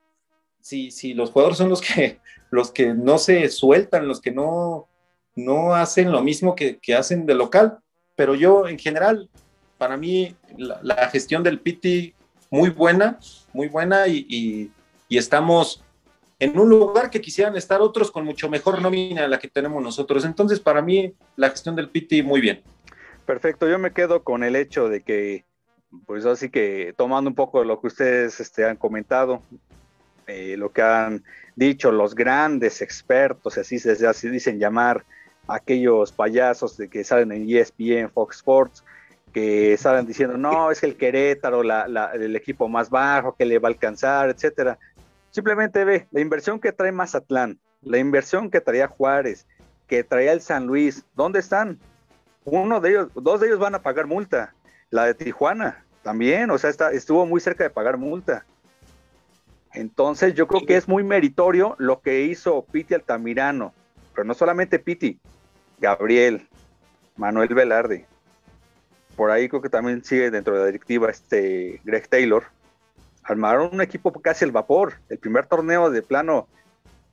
[0.60, 4.88] si, si los jugadores son los que, los que no se sueltan, los que no,
[5.34, 7.78] no hacen lo mismo que, que hacen de local,
[8.16, 9.28] pero yo en general,
[9.78, 12.14] para mí la, la gestión del Piti
[12.54, 13.18] muy buena,
[13.52, 14.26] muy buena y,
[15.08, 15.82] y, estamos
[16.40, 19.82] en un lugar que quisieran estar otros con mucho mejor nómina de la que tenemos
[19.82, 20.24] nosotros.
[20.24, 22.62] Entonces, para mí, la gestión del Piti muy bien.
[23.26, 25.44] Perfecto, yo me quedo con el hecho de que
[26.06, 29.40] pues así que tomando un poco de lo que ustedes este, han comentado,
[30.26, 31.24] eh, lo que han
[31.56, 35.04] dicho los grandes expertos, así se así dicen llamar
[35.48, 38.84] aquellos payasos de que salen en ESPN, Fox Sports,
[39.34, 43.72] que salen diciendo, no, es el Querétaro, el equipo más bajo, que le va a
[43.72, 44.78] alcanzar, etcétera.
[45.32, 49.44] Simplemente ve la inversión que trae Mazatlán, la inversión que traía Juárez,
[49.88, 51.80] que traía el San Luis, ¿dónde están?
[52.44, 54.54] Uno de ellos, dos de ellos van a pagar multa.
[54.90, 58.46] La de Tijuana también, o sea, está, estuvo muy cerca de pagar multa.
[59.72, 63.74] Entonces yo creo que es muy meritorio lo que hizo Piti Altamirano,
[64.14, 65.18] pero no solamente Piti,
[65.80, 66.46] Gabriel,
[67.16, 68.06] Manuel Velarde.
[69.16, 72.44] Por ahí creo que también sigue dentro de la directiva este Greg Taylor.
[73.22, 74.94] Armaron un equipo casi al vapor.
[75.08, 76.48] El primer torneo de plano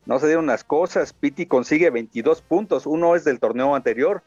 [0.05, 1.13] no se dieron las cosas.
[1.13, 2.85] Piti consigue 22 puntos.
[2.85, 4.23] Uno es del torneo anterior.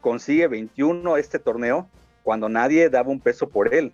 [0.00, 1.88] Consigue 21 este torneo
[2.22, 3.92] cuando nadie daba un peso por él.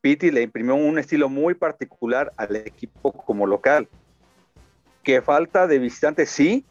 [0.00, 3.88] Pitti le imprimió un estilo muy particular al equipo como local.
[5.02, 6.64] Que falta de visitantes, sí,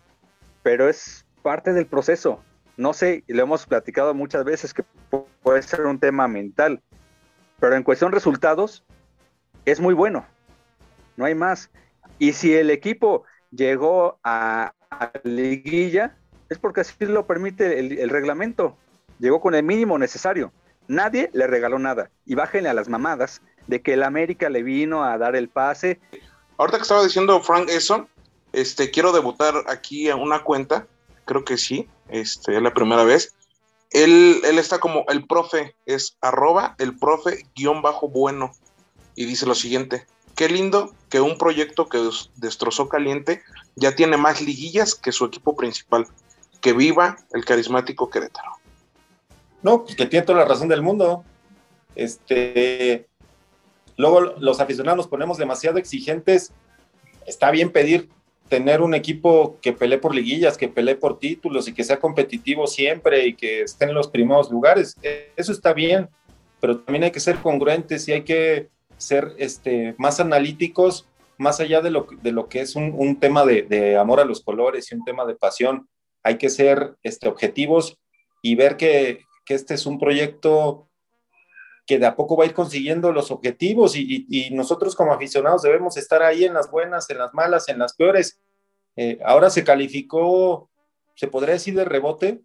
[0.63, 2.41] pero es parte del proceso.
[2.77, 4.83] No sé, lo hemos platicado muchas veces que
[5.41, 6.81] puede ser un tema mental,
[7.59, 8.83] pero en cuestión de resultados
[9.65, 10.25] es muy bueno.
[11.17, 11.69] No hay más.
[12.19, 16.15] Y si el equipo llegó a, a liguilla,
[16.49, 18.77] es porque así lo permite el, reglamento
[19.19, 20.51] llegó con el mínimo necesario.
[20.88, 22.11] Nadie le regaló nada.
[22.25, 25.99] Y bájenle a las mamadas de que el América le vino a dar el pase.
[26.57, 28.07] Ahorita que estaba diciendo Frank eso,
[28.53, 30.85] este, quiero debutar aquí en una cuenta,
[31.25, 33.36] creo que sí, este, es la primera vez.
[33.91, 38.52] Él, él está como el profe, es arroba el profe guion bajo bueno.
[39.15, 43.41] Y dice lo siguiente, qué lindo que un proyecto que destrozó caliente
[43.76, 46.08] ya tiene más liguillas que su equipo principal.
[46.62, 48.52] Que viva el carismático Querétaro.
[49.62, 51.24] No, pues que tiene toda la razón del mundo.
[51.96, 53.08] Este,
[53.98, 56.52] luego los aficionados nos ponemos demasiado exigentes.
[57.26, 58.10] Está bien pedir
[58.49, 62.67] tener un equipo que pelee por liguillas, que pelee por títulos y que sea competitivo
[62.67, 64.95] siempre y que esté en los primeros lugares.
[65.36, 66.10] Eso está bien,
[66.60, 71.81] pero también hay que ser congruentes y hay que ser este, más analíticos, más allá
[71.81, 74.91] de lo, de lo que es un, un tema de, de, amor a los colores
[74.91, 75.89] y un tema de pasión.
[76.23, 77.97] Hay que ser este, objetivos
[78.41, 80.88] y ver que, que este es un proyecto
[81.86, 85.62] que de a poco va a ir consiguiendo los objetivos y, y, nosotros como aficionados
[85.62, 88.39] debemos estar ahí en las buenas, en las malas, en las peores.
[88.95, 90.69] Eh, ahora se calificó,
[91.15, 92.41] se podría decir de rebote,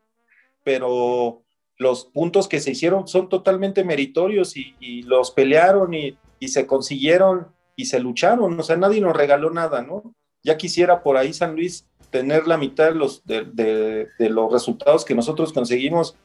[0.62, 1.42] pero
[1.76, 6.66] los puntos que se hicieron son totalmente meritorios y, y los pelearon y, y, se
[6.66, 8.58] consiguieron y se lucharon.
[8.60, 10.14] O sea, nadie nos regaló nada, ¿no?
[10.42, 14.52] Ya quisiera por ahí San Luis tener la mitad de los, de, de, de los
[14.52, 16.16] resultados que nosotros conseguimos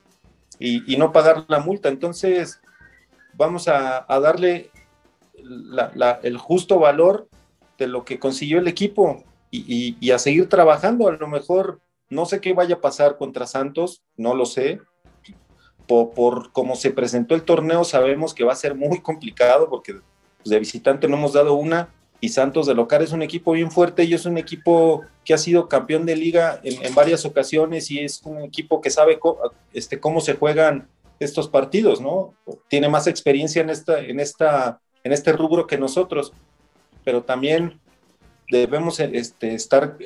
[0.59, 1.89] y, no pagar la multa.
[1.89, 2.61] Entonces,
[3.37, 4.71] vamos a, darle
[6.23, 7.27] el justo valor
[7.77, 11.07] de lo que consiguió el equipo y, a seguir trabajando.
[11.07, 14.79] A lo mejor no sé qué vaya a pasar contra Santos, no lo sé.
[15.87, 19.93] Por, por cómo se presentó el torneo, sabemos que va a ser muy complicado porque
[20.43, 21.89] de visitante no hemos dado una
[22.21, 25.37] y Santos de local es un equipo bien fuerte y es un equipo que ha
[25.37, 29.19] sido campeón de liga en, varias ocasiones y es un equipo que sabe
[29.73, 30.87] este, cómo se juegan
[31.19, 32.33] estos partidos, ¿no?
[32.67, 36.33] Tiene más experiencia en, esta, en, esta, en este rubro que nosotros,
[37.03, 37.79] pero también
[38.49, 39.97] debemos este, estar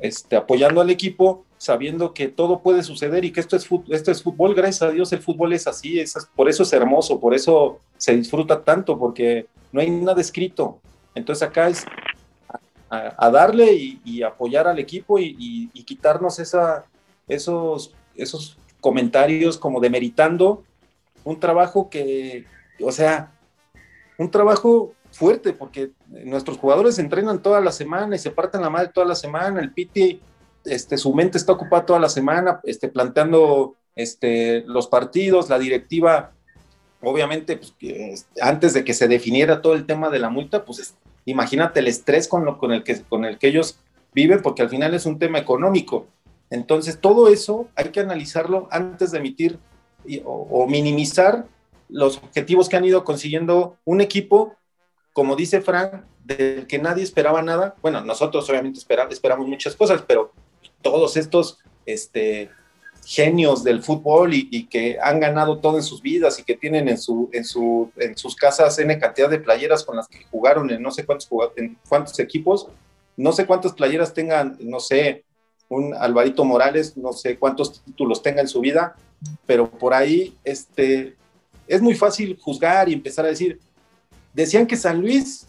[0.00, 4.82] este, apoyando al equipo sabiendo que todo puede suceder y que esto es, fútbol, gracias
[4.82, 8.62] a Dios el fútbol es así, es, por eso es hermoso, por eso se disfruta
[8.62, 10.78] tanto, porque no hay nada escrito.
[11.14, 11.86] Entonces acá es
[12.90, 16.84] a, darle y, apoyar al equipo y, y quitarnos esa,
[17.28, 20.62] esos, esos comentarios como demeritando
[21.24, 22.44] un trabajo que,
[22.82, 23.32] o sea,
[24.18, 28.90] un trabajo fuerte, porque nuestros jugadores entrenan toda la semana y se parten la madre
[28.92, 30.20] toda la semana, el Piti,
[30.66, 36.32] este, su mente está ocupada toda la semana, este, planteando este, los partidos, la directiva,
[37.00, 40.94] obviamente, pues, antes de que se definiera todo el tema de la multa, pues
[41.24, 43.78] imagínate el estrés con, lo, con, el que, con el que ellos
[44.12, 46.06] viven, porque al final es un tema económico.
[46.54, 49.58] Entonces, todo eso hay que analizarlo antes de emitir
[50.24, 51.46] o, minimizar
[51.88, 54.54] los objetivos que han ido consiguiendo un equipo,
[55.12, 57.74] como dice Frank, del que nadie esperaba nada.
[57.82, 60.32] Bueno, nosotros obviamente esperamos muchas cosas, pero
[60.80, 62.50] todos estos este,
[63.04, 66.98] genios del fútbol y, que han ganado todo en sus vidas y que tienen en,
[67.32, 71.28] en sus casas N cantidad de playeras con las que jugaron en no sé cuántos,
[71.56, 72.68] en cuántos equipos,
[73.16, 75.24] no sé cuántas playeras tengan, no sé,
[75.68, 78.96] un Alvarito Morales, no sé cuántos títulos tenga en su vida,
[79.46, 81.16] pero por ahí este,
[81.66, 83.58] es muy fácil juzgar y empezar a decir,
[84.32, 85.46] decían que San Luis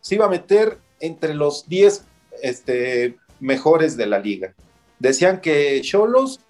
[0.00, 2.04] se iba a meter entre los 10
[2.42, 4.54] este, mejores de la liga.
[4.98, 6.40] Decían que Cholos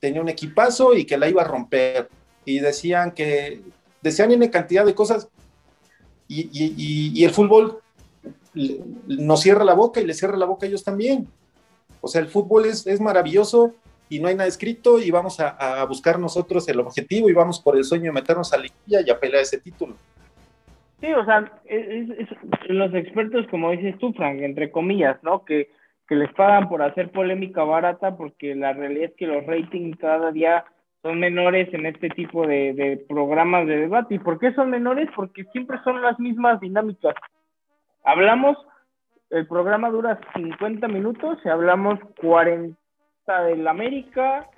[0.00, 2.08] tenía un equipazo y que la iba a romper.
[2.44, 3.62] Y decían que,
[4.02, 5.28] decían una cantidad de cosas
[6.28, 7.80] y, el fútbol
[9.06, 11.28] nos cierra la boca y le cierra la boca a ellos también.
[12.00, 13.74] O sea, el fútbol es, es maravilloso
[14.08, 17.76] y no hay nada escrito y vamos a, buscar nosotros el objetivo y vamos por
[17.76, 19.94] el sueño de meternos a la liguilla y a pelear ese título.
[21.00, 21.52] Sí, o sea,
[22.68, 25.44] los expertos, como dices tú, Frank, entre comillas, ¿no?
[25.44, 25.70] Que,
[26.08, 30.32] que les pagan por hacer polémica barata porque la realidad es que los ratings cada
[30.32, 30.64] día
[31.02, 34.16] son menores en este tipo de, de programas de debate.
[34.16, 35.08] ¿Y por qué son menores?
[35.14, 37.14] Porque siempre son las mismas dinámicas.
[38.02, 38.56] Hablamos
[39.30, 42.76] el programa dura 50 minutos y hablamos 40
[43.46, 44.48] del América,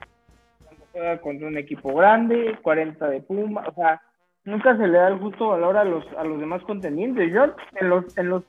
[0.65, 4.01] cuando juega contra un equipo grande, 40 de Puma, o sea,
[4.45, 7.33] nunca se le da el justo valor a los a los demás contendientes.
[7.33, 7.47] Yo
[7.81, 8.45] en los en los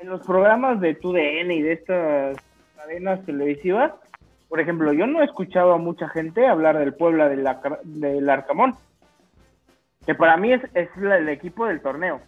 [0.00, 2.36] en los programas de TUDN y de estas
[2.76, 3.92] cadenas televisivas,
[4.48, 7.48] por ejemplo, yo no he escuchado a mucha gente hablar del Puebla del,
[7.84, 8.74] del Arcamón,
[10.04, 12.20] que para mí es, es el equipo del torneo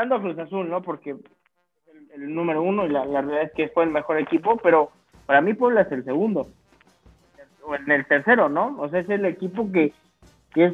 [0.00, 0.82] dando a Cruz Azul, ¿no?
[0.82, 1.16] Porque
[2.14, 4.90] el, número uno y la, verdad es que fue el mejor equipo, pero
[5.26, 6.48] para mí Puebla es el segundo.
[7.64, 8.76] O en el tercero, ¿no?
[8.78, 9.92] O sea, es el equipo que,
[10.54, 10.72] es,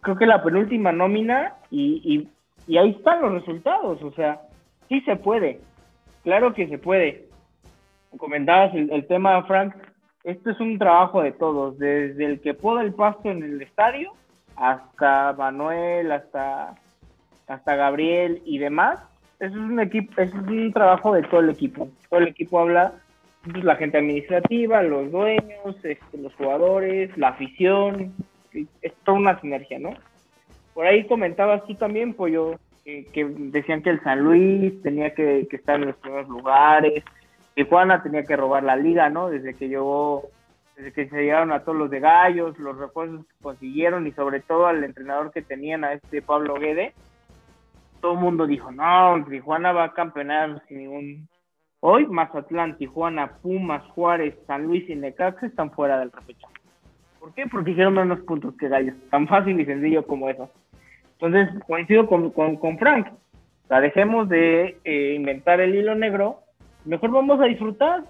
[0.00, 2.28] creo que la penúltima nómina y,
[2.66, 4.02] y, ahí están los resultados.
[4.02, 4.42] O sea,
[4.88, 5.60] sí se puede.
[6.22, 7.28] Claro que se puede.
[8.18, 9.74] Comentabas el, el tema, Frank.
[10.24, 14.12] Esto es un trabajo de todos, desde el que poda el pasto en el estadio
[14.54, 16.76] hasta Manuel, hasta
[17.52, 19.00] hasta Gabriel y demás,
[19.38, 21.88] es un equipo, es un trabajo de todo el equipo.
[22.08, 22.94] Todo el equipo habla,
[23.44, 28.14] pues, la gente administrativa, los dueños, este, los jugadores, la afición,
[28.52, 29.94] es toda una sinergia, ¿no?
[30.74, 35.76] Por ahí comentabas tú también, Pollo, que, decían que el San Luis tenía que, estar
[35.76, 37.04] en los primeros lugares,
[37.54, 39.28] que Juana tenía que robar la liga, ¿no?
[39.28, 40.28] Desde que llegó,
[40.76, 44.40] desde que se llegaron a todos los de Gallos, los refuerzos que consiguieron y sobre
[44.40, 46.94] todo al entrenador que tenían a este Pablo Guede,
[48.02, 51.28] todo el mundo dijo, no, Tijuana va a campeonar sin ningún,
[51.80, 56.54] Hoy Mazatlán, Tijuana, Pumas, Juárez, San Luis y Necaxa están fuera del repechaje.
[57.18, 57.46] ¿Por qué?
[57.46, 58.94] Porque hicieron menos puntos que Gallos.
[59.10, 60.48] Tan fácil y sencillo como eso.
[61.18, 63.08] Entonces, coincido con, con, Frank.
[63.64, 66.40] O sea, dejemos de eh, inventar el hilo negro.
[66.84, 68.04] Mejor vamos a disfrutar.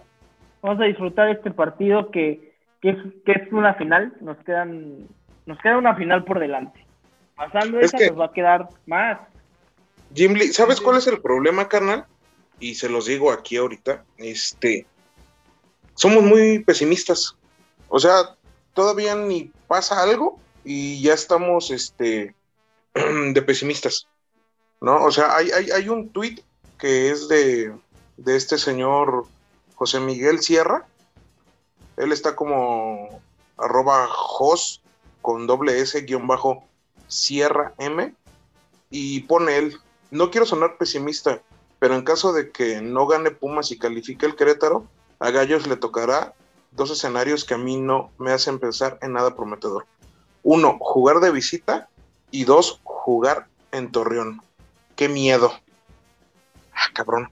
[0.60, 4.12] Vamos a disfrutar este partido que, que, es, que es una final.
[4.20, 5.06] Nos quedan
[5.46, 6.84] nos queda una final por delante.
[7.36, 9.18] Pasando esa, nos va a quedar más.
[10.14, 12.06] Jim Lee, ¿sabes cuál es el problema, carnal?
[12.60, 14.04] Y se los digo aquí ahorita.
[14.18, 14.86] Este,
[15.94, 17.36] somos muy pesimistas.
[17.88, 18.36] O sea,
[18.74, 22.34] todavía ni pasa algo y ya estamos, este,
[22.94, 24.06] de pesimistas.
[24.80, 25.04] ¿No?
[25.04, 26.40] O sea, hay, hay, hay un tuit
[26.78, 27.72] que es de,
[28.16, 29.26] de este señor
[29.76, 30.86] José Miguel Sierra.
[31.96, 33.20] Él está como
[33.56, 34.82] arroba jos
[35.20, 36.64] con doble S guion bajo
[37.06, 38.12] Sierra M
[38.90, 39.78] y pone él,
[40.12, 41.42] no quiero sonar pesimista,
[41.78, 44.86] pero en caso de que no gane Pumas y califique el Querétaro,
[45.18, 46.34] a Gallos le tocará
[46.70, 49.86] dos escenarios que a mí no me hacen pensar en nada prometedor.
[50.42, 51.88] Uno, jugar de visita
[52.30, 54.42] y dos, jugar en Torreón.
[54.96, 55.52] Qué miedo.
[56.74, 57.30] Ah, cabrón.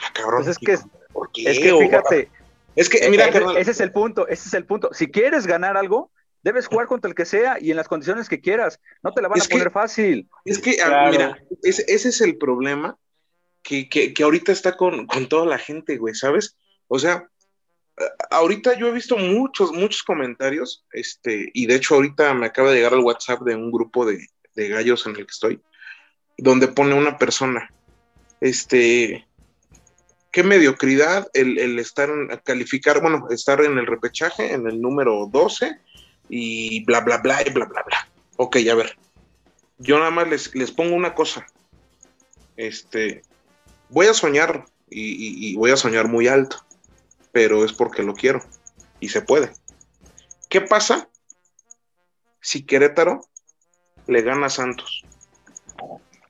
[0.00, 0.42] Ah, cabrón.
[0.42, 0.72] Pues es que,
[1.50, 2.30] es que fíjate.
[2.74, 4.90] Es que, mira, ese, ese es el punto, ese es el punto.
[4.92, 6.10] Si quieres ganar algo,
[6.42, 8.80] Debes jugar contra el que sea y en las condiciones que quieras.
[9.02, 10.28] No te la van a poner fácil.
[10.44, 12.96] Es que, ah, mira, ese, es el problema
[13.62, 16.56] que, ahorita está con, toda la gente, güey, ¿sabes?
[16.86, 17.28] O sea,
[18.30, 22.76] ahorita yo he visto muchos, muchos comentarios, este, y de hecho ahorita me acaba de
[22.76, 25.60] llegar al WhatsApp de un grupo de, gallos en el que estoy,
[26.36, 27.72] donde pone una persona,
[28.40, 29.26] este,
[30.32, 32.10] qué mediocridad el, el estar,
[32.44, 35.78] calificar, bueno, estar en el repechaje, en el número 12,
[36.28, 38.08] y bla, bla, bla, y bla, bla, bla.
[38.36, 38.96] Ok, a ver.
[39.78, 41.46] Yo nada más les, les pongo una cosa.
[42.56, 43.22] Este,
[43.88, 46.56] voy a soñar y, voy a soñar muy alto,
[47.32, 48.40] pero es porque lo quiero
[49.00, 49.52] y se puede.
[50.48, 51.08] ¿Qué pasa
[52.40, 53.20] si Querétaro
[54.06, 55.04] le gana a Santos?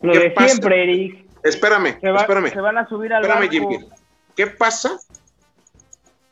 [0.00, 1.26] Lo de siempre, Eric.
[1.42, 2.50] Espérame, espérame.
[2.50, 3.88] Se van a subir al espérame,
[4.36, 4.98] ¿Qué pasa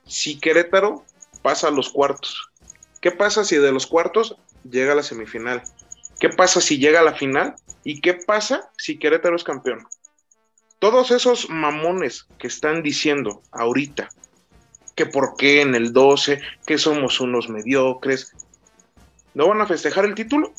[0.05, 1.05] si Querétaro
[1.43, 2.51] pasa a los cuartos?
[3.07, 4.35] ¿Qué pasa si de los cuartos
[4.69, 5.63] llega a la semifinal?
[6.19, 7.55] ¿Qué pasa si llega a la final?
[7.85, 9.87] ¿Y qué pasa si Querétaro es campeón?
[10.81, 14.09] Todos esos mamones que están diciendo ahorita
[14.97, 18.33] que por qué en el 12, que somos unos mediocres,
[19.35, 20.53] ¿no van a festejar el título?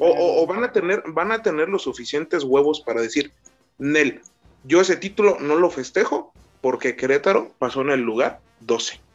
[0.00, 3.32] O, van, a tener, van a tener los suficientes huevos para decir,
[3.78, 4.20] Nel,
[4.64, 9.05] yo ese título no lo festejo porque Querétaro pasó en el lugar 12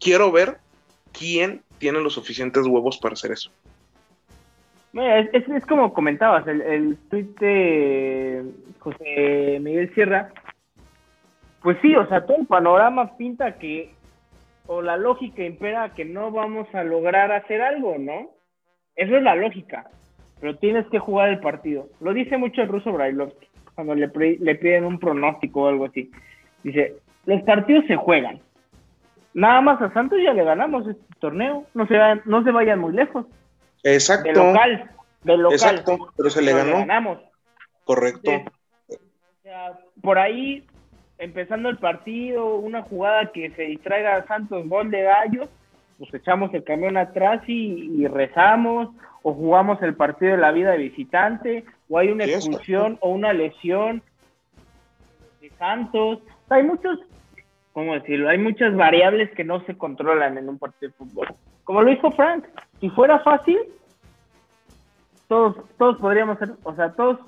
[0.00, 0.58] quiero ver
[1.12, 3.50] quién tiene los suficientes huevos para hacer eso.
[4.94, 8.44] Es, como comentabas, el, el tweet de
[8.78, 10.32] José Miguel Sierra,
[11.62, 13.92] pues sí, o sea, todo el panorama pinta que,
[14.66, 18.30] o la lógica impera que no vamos a lograr hacer algo, ¿no?
[18.96, 19.88] Eso es la lógica,
[20.40, 21.88] pero tienes que jugar el partido.
[22.00, 24.08] Lo dice mucho el ruso Brailovsky, cuando le,
[24.40, 26.10] le piden un pronóstico o algo así.
[26.64, 26.94] Dice,
[27.26, 28.40] los partidos se juegan,
[29.34, 31.66] Nada más a Santos ya le ganamos este torneo.
[31.74, 33.26] No se, vayan, no se vayan muy lejos.
[33.82, 34.28] Exacto.
[34.28, 34.90] De local.
[35.22, 35.52] De local.
[35.52, 36.78] Exacto, pero se le ganó.
[36.78, 37.18] ganamos.
[37.84, 38.30] Correcto.
[40.02, 40.64] por ahí,
[41.18, 45.48] empezando el partido, una jugada que se distraiga a Santos, gol de gallos,
[45.98, 48.90] pues echamos el camión atrás y, rezamos,
[49.22, 53.32] o jugamos el partido de la vida de visitante, o hay una expulsión o una
[53.32, 54.02] lesión
[55.40, 56.20] de Santos.
[56.50, 56.98] hay muchos
[57.78, 58.28] ¿cómo decirlo?
[58.28, 61.28] Hay muchas variables que no se controlan en un partido de fútbol.
[61.62, 62.44] Como lo dijo Frank,
[62.80, 63.56] si fuera fácil,
[65.28, 67.20] todos, todos podríamos ser, o sea, todos,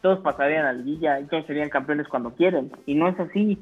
[0.00, 2.72] todos pasarían al Villa y todos serían campeones cuando quieren.
[2.86, 3.58] Y no es así.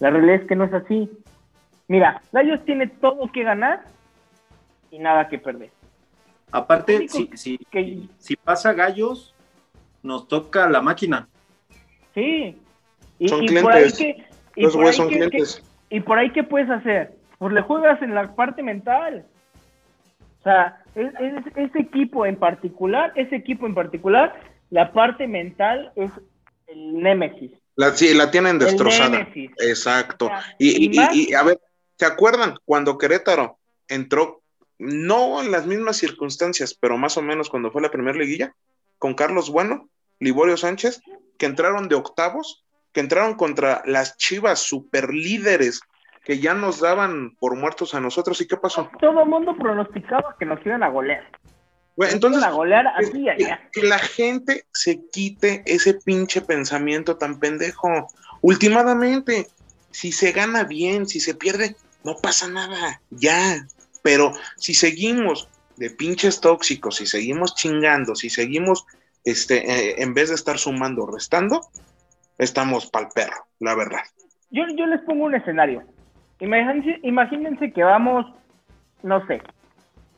[0.00, 1.10] La realidad es que no es así.
[1.88, 3.86] Mira, Gallos tiene todo que ganar
[4.90, 5.70] y nada que perder.
[6.50, 7.58] Aparte, si, si,
[8.18, 9.34] si pasa Gallos,
[10.02, 11.26] nos toca la máquina.
[12.12, 12.60] Sí.
[13.18, 17.14] Y, y por ahí que ¿Y por, ahí qué puedes hacer?
[17.38, 19.26] Pues le juegas en la parte mental.
[20.40, 24.34] O sea, ese equipo en particular, ese equipo en particular,
[24.70, 26.10] la parte mental es
[26.66, 27.52] el némesis.
[27.76, 29.28] La, sí, la tienen destrozada.
[29.58, 30.30] Exacto.
[30.58, 31.60] y, y, a ver,
[31.96, 34.42] ¿se acuerdan cuando Querétaro entró,
[34.78, 38.54] no en las mismas circunstancias, pero más o menos cuando fue la primera liguilla,
[38.98, 39.88] con Carlos Bueno,
[40.18, 41.00] Liborio Sánchez,
[41.38, 45.80] que entraron de octavos que entraron contra las Chivas super líderes
[46.24, 48.40] que ya nos daban por muertos a nosotros.
[48.40, 48.90] ¿Y qué pasó?
[49.00, 51.24] Todo el mundo pronosticaba que nos iban a golear.
[51.96, 53.68] Güey, entonces, a golear que, aquí allá.
[53.72, 57.88] que la gente se quite ese pinche pensamiento tan pendejo.
[58.40, 59.48] Últimamente,
[59.90, 63.66] si se gana bien, si se pierde, no pasa nada, ya.
[64.02, 68.86] Pero si seguimos de pinches tóxicos, si seguimos chingando, si seguimos,
[69.24, 71.60] este, eh, en vez de estar sumando, restando,
[72.42, 74.00] estamos pa'l perro, la verdad.
[74.50, 75.82] Yo, yo les pongo un escenario.
[76.40, 78.26] Imagínense, imagínense que vamos,
[79.02, 79.40] no sé,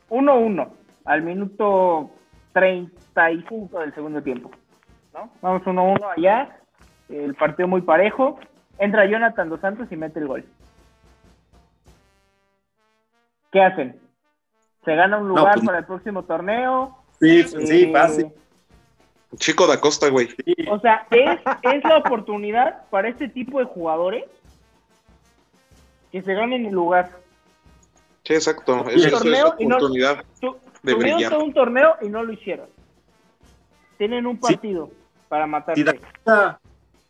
[0.09, 0.69] 1-1
[1.05, 2.09] al minuto
[2.53, 4.49] 35 del segundo tiempo.
[5.13, 5.29] ¿no?
[5.41, 6.57] Vamos 1-1 allá,
[7.09, 8.39] el partido muy parejo.
[8.77, 10.45] Entra Jonathan Dos Santos y mete el gol.
[13.51, 13.99] ¿Qué hacen?
[14.83, 16.97] ¿Se gana un lugar pues- para el próximo torneo?
[17.19, 18.27] Sí, sí, Eh, fácil.
[19.37, 20.29] Chico da Costa, güey.
[20.69, 24.25] O sea, es, es la oportunidad para este tipo de jugadores
[26.11, 27.11] que se ganen el lugar.
[28.23, 28.87] Sí, exacto.
[28.89, 30.23] Es torneo la y no- oportunidad.
[30.39, 31.31] Tu- De tuvieron brillar.
[31.31, 32.67] todo un torneo y no lo hicieron.
[33.97, 34.41] Tienen un Sí.
[34.53, 34.89] partido
[35.27, 35.83] para Si matarse.
[35.83, 36.59] Da Costa,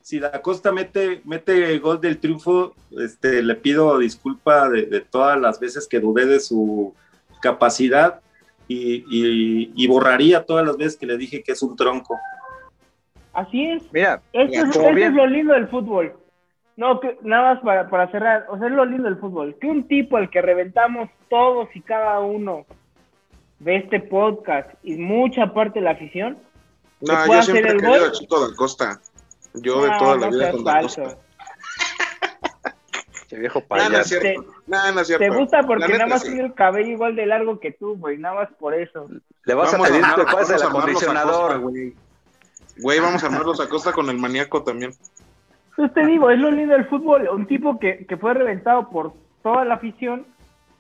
[0.02, 5.02] si Da Costa mete, mete el gol del triunfo, este, le pido disculpa de, de
[5.02, 6.94] todas las veces que dudé de su
[7.42, 8.22] capacidad
[8.68, 12.18] y, y- y borraría todas las veces que le dije que es un tronco.
[13.34, 13.84] Así es.
[13.92, 16.14] Mira, Esto, es, como esto bien- es lo lindo del fútbol.
[16.78, 18.46] No, que, nada más para, para cerrar.
[18.50, 19.56] O sea, es lo lindo del fútbol.
[19.60, 22.66] Que un tipo al que reventamos todos y cada uno
[23.60, 26.38] de este podcast y mucha parte de la afición,
[27.02, 28.10] No, yo siempre he querido gol.
[28.10, 29.00] a Chico da Costa.
[29.54, 30.82] Yo de no, toda la no vida con da.
[30.82, 31.18] Costa.
[33.40, 33.94] Viejo No, no es payaso.
[34.94, 35.24] no es cierto.
[35.26, 36.30] Te gusta porque neta, nada más sí.
[36.30, 38.18] tiene el cabello igual de largo que tú, güey.
[38.18, 39.08] Nada más por eso.
[39.44, 41.60] Le vas Vamos a pedir que pase el acondicionador.
[41.60, 41.94] güey.
[42.78, 44.92] Güey, vamos a armarlos a Costa con el maníaco también.
[45.72, 47.28] Entonces te digo, es lo lindo del fútbol.
[47.30, 49.14] Un tipo que, que fue reventado por
[49.44, 50.26] toda la afición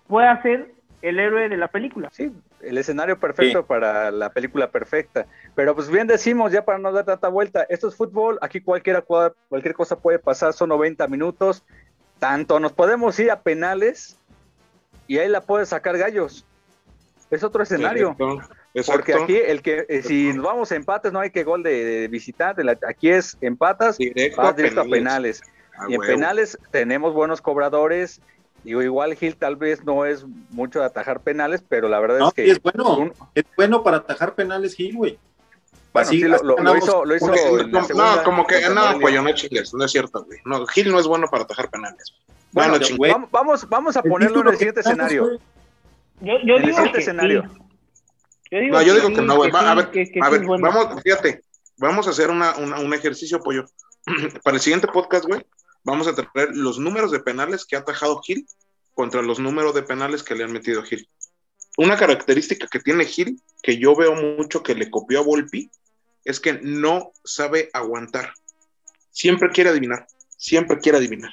[0.08, 2.10] puede ser el héroe de la película.
[2.12, 2.32] Sí,
[2.62, 3.66] el escenario perfecto Sí.
[3.68, 5.26] para la película perfecta.
[5.54, 9.06] Pero pues bien decimos, ya para no dar tanta vuelta, esto es fútbol, aquí cualquiera,
[9.06, 11.64] cua- cualquier cosa puede pasar, son 90 minutos,
[12.20, 14.18] tanto nos podemos ir a penales
[15.08, 16.46] y ahí la puede sacar gallos.
[17.30, 18.16] Es otro escenario.
[18.74, 21.64] Exacto, Porque aquí el que eh, si nos vamos a empates no hay que gol
[21.64, 25.40] de, de visitante, la- aquí es empatas, Directo vas a directo a penales.
[25.40, 25.42] penales.
[25.78, 26.14] A Y en huevo.
[26.14, 28.22] penales tenemos buenos cobradores.
[28.64, 32.28] Digo, igual Gil tal vez no es mucho de atajar penales, pero la verdad No,
[32.30, 35.20] es que es bueno, un- es bueno para atajar penales Gil, güey.
[35.96, 36.84] Bueno, Así sí, lo, lo- lo ganamos.
[36.84, 39.00] hizo, lo hizo Porque- en la no, como que no, Morelia.
[39.02, 40.40] pollo, no chingues, no es cierto, güey.
[40.46, 42.14] No, Gil no es bueno para atajar penales.
[42.52, 42.98] Bueno, no, no yo- chingues.
[42.98, 43.12] güey.
[43.12, 45.40] Vamos, vamos, vamos a El ponerlo en el siguiente escenario.
[46.22, 47.44] Yo, yo En el digo siguiente que escenario.
[47.44, 47.60] sí.
[48.52, 49.52] Yo No, yo digo sí, que no, güey.
[49.52, 50.68] Va, sí, a ver, que- que a sí ver, es bueno.
[50.72, 51.44] vamos, fíjate,
[51.78, 53.66] vamos a hacer una, una- un ejercicio, pollo.
[54.44, 55.46] Para el siguiente podcast, güey,
[55.84, 58.46] vamos a traer los números de penales que ha atajado Gil
[58.94, 61.08] contra los números de penales que le han metido a Gil.
[61.78, 65.70] Una característica que tiene Gil, que yo veo mucho que le copió a Volpi,
[66.26, 68.34] es que no sabe aguantar.
[69.12, 71.32] Siempre quiere adivinar, siempre quiere adivinar.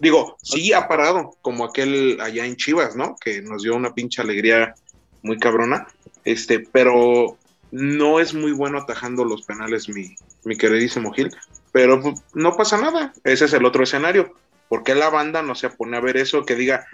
[0.00, 3.16] Digo, sí ha parado, como aquel allá en Chivas, ¿no?
[3.16, 4.74] Que nos dio una pinche alegría
[5.22, 5.86] muy cabrona.
[6.24, 7.36] Este, pero
[7.70, 11.30] no es muy bueno atajando los penales, mi, mi queridísimo Gil.
[11.72, 13.12] Pero pues, no pasa nada.
[13.24, 14.34] Ese es el otro escenario.
[14.68, 16.44] ¿Por qué la banda no se pone a ver eso?
[16.44, 16.86] Que diga,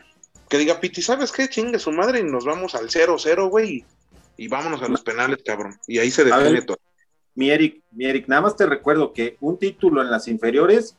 [0.48, 1.48] que diga, Piti, ¿sabes qué?
[1.48, 3.84] Chingue su madre y nos vamos al 0-0, güey.
[4.36, 5.78] Y vámonos a los penales, cabrón.
[5.86, 6.64] Y ahí se ver.
[6.64, 6.78] todo.
[7.34, 10.96] Mi Eric, mi Eric, nada más te recuerdo que un título en las inferiores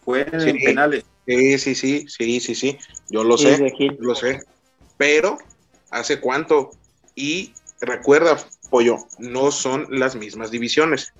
[0.00, 0.52] fue en Sí.
[0.64, 1.04] penales.
[1.26, 2.78] Sí, sí, sí, sí, sí, sí.
[3.10, 3.96] Yo lo Sí, sé.
[3.98, 4.40] lo sé.
[4.96, 5.38] Pero,
[5.90, 6.70] ¿hace cuánto?
[7.14, 8.36] Y recuerda,
[8.70, 11.12] Pollo, no son las mismas divisiones.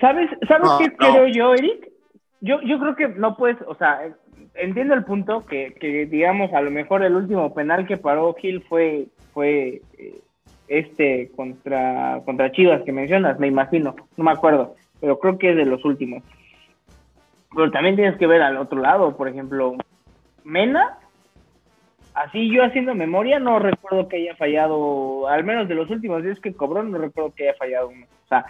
[0.00, 0.96] ¿Sabes, ¿sabes No, qué no.
[0.96, 1.90] creo yo, Eric?
[2.40, 4.16] Yo, yo creo que no puedes, o sea,
[4.54, 8.64] entiendo el punto que, que, digamos, a lo mejor el último penal que paró Gil
[8.68, 10.20] fue, fue eh,
[10.68, 15.56] este contra, contra Chivas que mencionas, me imagino, no me acuerdo, pero creo que es
[15.56, 16.22] de los últimos.
[17.54, 19.74] Pero también tienes que ver al otro lado, por ejemplo,
[20.44, 20.98] Mena,
[22.14, 26.40] así yo haciendo memoria, no recuerdo que haya fallado, al menos de los últimos días
[26.40, 28.06] que cobró, no recuerdo que haya fallado uno.
[28.24, 28.44] O sea,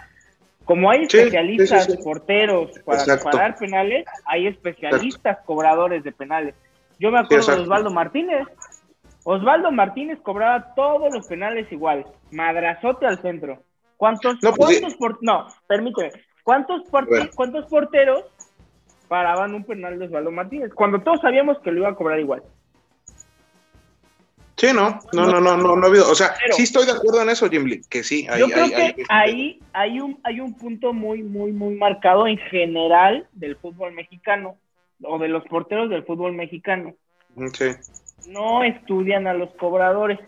[0.65, 2.03] como hay especialistas sí, sí, sí.
[2.03, 3.29] porteros para Exacto.
[3.31, 6.55] parar penales, hay especialistas cobradores de penales.
[6.99, 7.61] Yo me acuerdo de.
[7.61, 8.47] Osvaldo Martínez.
[9.31, 13.61] Osvaldo Martínez cobraba todos los penales igual, madrazote al centro.
[13.95, 16.11] ¿Cuántos, No, pues, cuántos por- no, permíteme,
[16.43, 16.81] ¿cuántos,
[17.35, 18.23] cuántos porteros
[19.07, 20.73] paraban un penal de Osvaldo Martínez?
[20.73, 22.41] Cuando todos sabíamos que lo iba a cobrar igual.
[24.55, 26.09] Sí, no, no, no, no, no, no ha habido.
[26.11, 28.27] O sea, Pero- sí estoy de acuerdo en eso, Jim Lee, que sí.
[28.29, 31.75] Hay, Yo creo hay- que hay- ahí hay un, hay un punto muy, muy, muy
[31.75, 34.55] marcado en general del fútbol mexicano
[35.03, 36.93] o de los porteros del fútbol mexicano.
[37.53, 37.65] Sí.
[38.27, 40.19] No estudian a los cobradores.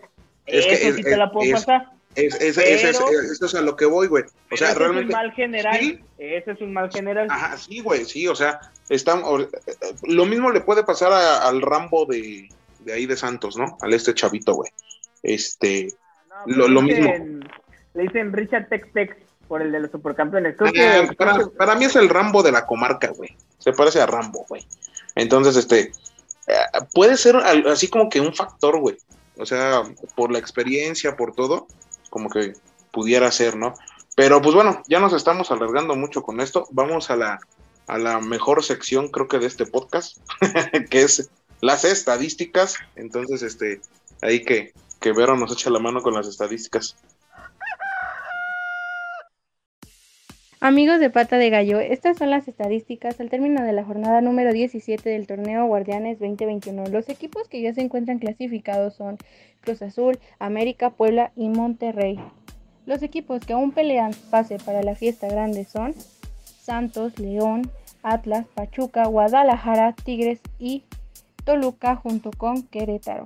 [0.45, 1.89] Es que Eso es- sí te la puedo pasar.
[2.15, 4.25] Es, es, Pero- es- es- eso es a lo que voy, güey.
[4.51, 5.13] O sea, ese realmente.
[5.13, 5.79] es un mal general.
[5.79, 5.99] Sí.
[6.17, 7.27] Ese es un mal general.
[7.29, 9.47] Ajá, sí, güey, sí, o sea, están, o-
[10.03, 13.77] lo mismo le puede pasar a- al Rambo de, de ahí de Santos, ¿no?
[13.81, 14.71] Al este chavito, güey.
[15.23, 15.93] Este,
[16.47, 17.49] No, lo- le lo dicen-
[17.93, 19.15] Le dicen Richard Tex Tex
[19.47, 20.55] por el de los supercampeones.
[20.57, 23.35] Creo ah, que, para, para mí es el Rambo de la comarca, güey.
[23.57, 24.65] Se parece a Rambo, güey.
[25.15, 25.91] Entonces, este, eh,
[26.93, 28.97] puede ser así como que un factor, güey.
[29.37, 29.83] O sea,
[30.15, 31.67] por la experiencia, por todo,
[32.09, 32.53] como que
[32.91, 33.73] pudiera ser, ¿no?
[34.15, 36.67] Pero pues bueno, ya nos estamos alargando mucho con esto.
[36.71, 37.39] Vamos a la,
[37.87, 40.17] a la mejor sección, creo que de este podcast,
[40.89, 41.29] que es
[41.61, 42.75] las estadísticas.
[42.95, 43.81] Entonces, este,
[44.21, 46.97] ahí que, que Vero nos echa la mano con las estadísticas.
[50.63, 54.53] Amigos de Pata de Gallo, estas son las estadísticas al término de la jornada número
[54.53, 56.83] 17 del torneo Guardianes 2021.
[56.91, 59.17] Los equipos que ya se encuentran clasificados son
[59.61, 62.19] Cruz Azul, América, Puebla y Monterrey.
[62.85, 65.95] Los equipos que aún pelean pase para la fiesta grande son
[66.43, 67.71] Santos, León,
[68.03, 70.83] Atlas, Pachuca, Guadalajara, Tigres y
[71.43, 73.23] Toluca junto con Querétaro.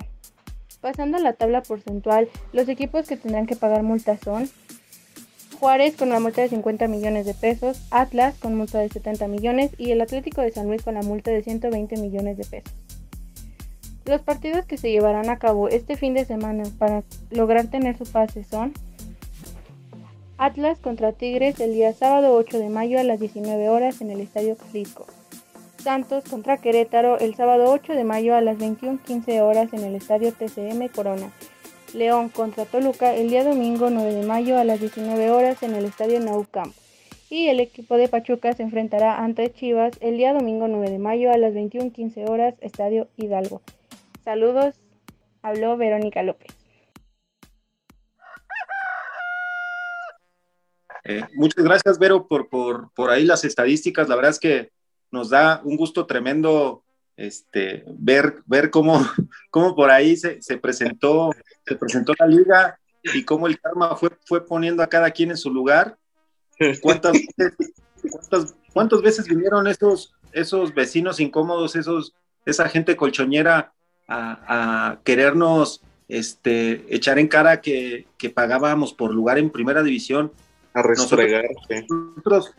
[0.80, 4.48] Pasando a la tabla porcentual, los equipos que tendrán que pagar multas son
[5.56, 9.72] Juárez con una multa de 50 millones de pesos, Atlas con multa de 70 millones
[9.78, 12.74] y el Atlético de San Luis con la multa de 120 millones de pesos.
[14.06, 18.06] Los partidos que se llevarán a cabo este fin de semana para lograr tener su
[18.06, 18.74] pase son
[20.38, 24.22] Atlas contra Tigres el día sábado 8 de mayo a las 19 horas en el
[24.22, 25.08] Estadio Jalisco.
[25.82, 30.34] Santos contra Querétaro el sábado 8 de mayo a las 21.15 horas en el Estadio
[30.34, 31.32] TCM Corona.
[31.96, 35.86] León contra Toluca el día domingo 9 de mayo a las 19 horas en el
[35.86, 36.76] Estadio Nou Camp.
[37.30, 41.32] Y el equipo de Pachuca se enfrentará ante Chivas el día domingo 9 de mayo
[41.32, 43.62] a las 21.15 horas Estadio Hidalgo.
[44.24, 44.76] Saludos,
[45.41, 46.54] habló Verónica López.
[51.06, 54.10] Eh, muchas gracias, Vero, por, por, por ahí las estadísticas.
[54.10, 54.72] La verdad es que
[55.12, 56.85] nos da un gusto tremendo
[57.18, 58.99] este, ver, ver cómo,
[59.49, 61.32] cómo por ahí se, se, presentó,
[61.66, 62.80] se presentó la liga
[63.13, 65.97] y cómo el karma fue, fue poniendo a cada quien en su lugar.
[66.82, 67.74] ¿Cuántas veces,
[68.09, 72.13] cuántas, cuántas veces vinieron esos, esos vecinos incómodos, esos,
[72.45, 73.74] esa gente colchoñera
[74.07, 80.32] a, a querernos este, echar en cara que, que pagábamos por lugar en primera división?
[80.74, 82.55] A restregar, nosotros, nosotros,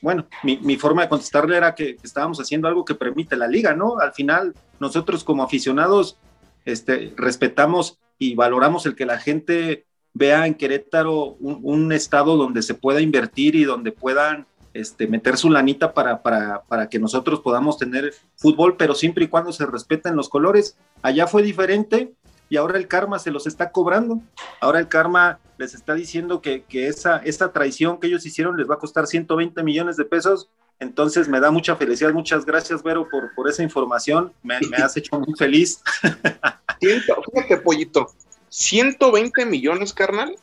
[0.00, 3.74] bueno, mi, mi, forma de contestarle era que estábamos haciendo algo que permite la liga,
[3.74, 3.98] ¿no?
[3.98, 6.18] Al final, nosotros como aficionados,
[6.64, 12.62] este, respetamos y valoramos el que la gente vea en Querétaro un, un estado donde
[12.62, 17.40] se pueda invertir y donde puedan este, meter su lanita para, para, para que nosotros
[17.40, 20.76] podamos tener fútbol, pero siempre y cuando se respeten los colores.
[21.02, 22.12] Allá fue diferente
[22.54, 24.22] y ahora el karma se los está cobrando.
[24.60, 27.20] Ahora el karma les está diciendo que, que esa,
[27.52, 30.48] traición que ellos hicieron les va a costar 120 millones de pesos.
[30.78, 32.12] Entonces me da mucha felicidad.
[32.12, 34.32] Muchas gracias, Vero, por, por esa información.
[34.44, 35.82] Me, me has hecho muy feliz.
[36.80, 38.06] Fíjate, pollito.
[38.50, 40.36] 120 millones, carnal,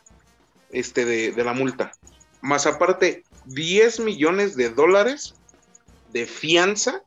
[0.70, 1.93] este, de, de la multa.
[2.41, 5.34] Más aparte, 10 millones de dólares
[6.12, 7.03] de fianza.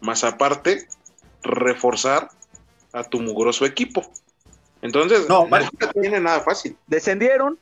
[0.00, 0.88] Más aparte,
[1.44, 2.30] reforzar
[2.96, 4.02] a tu mugroso equipo.
[4.82, 6.76] Entonces, no, no tiene nada fácil.
[6.86, 7.58] Descendieron,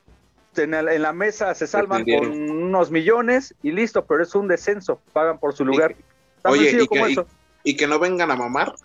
[0.55, 4.47] en, el, en la mesa se salvan con unos millones y listo, pero es un
[4.47, 5.95] descenso, pagan por su lugar.
[6.43, 8.75] Oye, y que, y, y que, no vengan a mamar.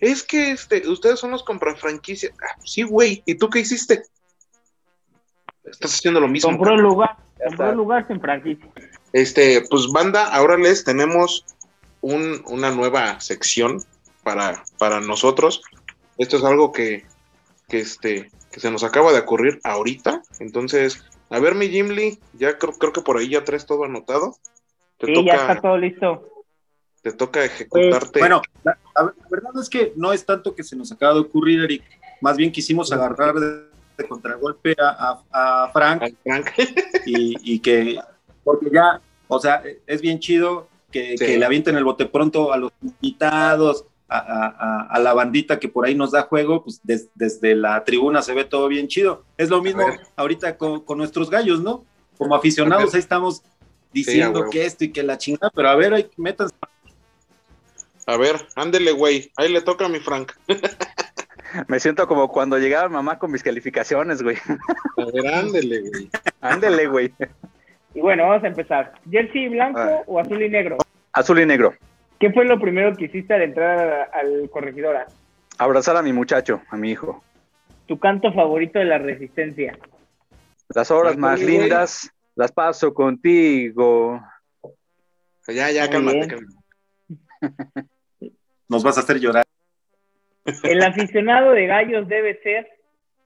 [0.00, 2.32] Es que este, ustedes son los compra franquicia.
[2.42, 3.22] Ah, sí, güey.
[3.26, 4.02] ¿Y tú qué hiciste?
[5.64, 6.50] Estás haciendo lo mismo.
[6.50, 8.68] Compró el lugar, compró lugar sin franquicia.
[9.12, 11.44] Este, pues banda, ahora les tenemos
[12.00, 13.82] un, una nueva sección
[14.22, 15.62] para, para nosotros.
[16.18, 17.04] Esto es algo que,
[17.68, 20.22] que, este, que se nos acaba de ocurrir ahorita.
[20.40, 23.84] Entonces, a ver, mi Jim Lee, ya creo, creo que por ahí ya traes todo
[23.84, 24.36] anotado.
[24.98, 26.28] Te sí, toca, ya está todo listo.
[27.00, 28.20] Te toca ejecutarte.
[28.20, 31.64] Bueno, la, la, verdad es que no es tanto que se nos acaba de ocurrir,
[31.64, 31.82] Eric.
[32.20, 33.64] Más bien quisimos agarrar de,
[33.96, 36.50] de contragolpe a, a, a Frank, Frank.
[37.06, 37.98] Y, y, que,
[38.44, 41.26] porque ya, o sea, es bien chido que, sí.
[41.26, 45.68] que le avienten el bote pronto a los invitados, a, a, a, la bandita que
[45.68, 49.24] por ahí nos da juego, pues des, desde la tribuna se ve todo bien chido.
[49.36, 49.84] Es lo mismo
[50.16, 51.84] ahorita con, con, nuestros gallos, ¿no?
[52.18, 53.42] Como aficionados ahí estamos
[53.92, 56.54] diciendo sí, que esto y que la chingada, pero a ver, hay métanse.
[58.06, 60.32] A ver, ándele, güey, ahí le toca a mi Frank.
[61.68, 64.36] Me siento como cuando llegaba mamá con mis calificaciones, güey.
[64.96, 66.10] A ver, ándele, güey.
[66.40, 67.12] Ándele, güey.
[67.94, 68.94] Y bueno, vamos a empezar.
[69.10, 70.02] ¿Jersey blanco ah.
[70.06, 70.78] o azul y negro?
[71.12, 71.74] Azul y negro.
[72.22, 75.08] ¿Qué fue lo primero que hiciste al entrar al corregidora?
[75.58, 77.20] Abrazar a mi muchacho, a mi hijo.
[77.88, 79.76] tu canto favorito de la resistencia.
[80.72, 84.22] Las horas más lindas las paso contigo.
[85.48, 86.56] Ya, ya, cálmate, cálmate.
[88.68, 89.44] Nos vas a hacer llorar.
[90.62, 92.68] El aficionado de gallos debe ser.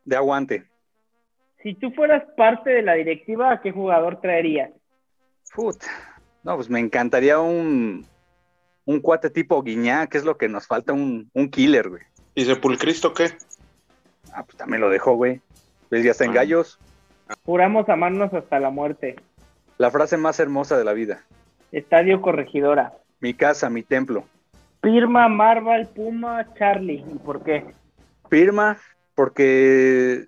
[0.07, 0.64] De aguante.
[1.62, 4.70] Si tú fueras parte de la directiva, ¿a qué jugador traerías?
[5.55, 5.86] Puta.
[6.42, 8.07] No, pues me encantaría un,
[8.87, 12.03] un cuate tipo Guiñá, que es lo que nos falta, un, un killer, güey.
[12.34, 13.32] ¿Y Sepulcristo qué?
[14.32, 15.41] Ah, pues también lo dejó, güey.
[15.91, 16.03] ¿Ves?
[16.05, 16.34] Ya está en Ah.
[16.34, 16.78] gallos.
[17.45, 19.16] Juramos amarnos hasta la muerte.
[19.78, 21.22] La frase más hermosa de la vida.
[21.72, 22.95] Estadio Corregidora.
[23.20, 24.24] Mi casa, mi templo.
[24.80, 27.05] Pirma, Marval, Puma, Charlie.
[27.12, 27.64] ¿Y por qué?
[28.30, 28.78] Firma,
[29.14, 30.26] porque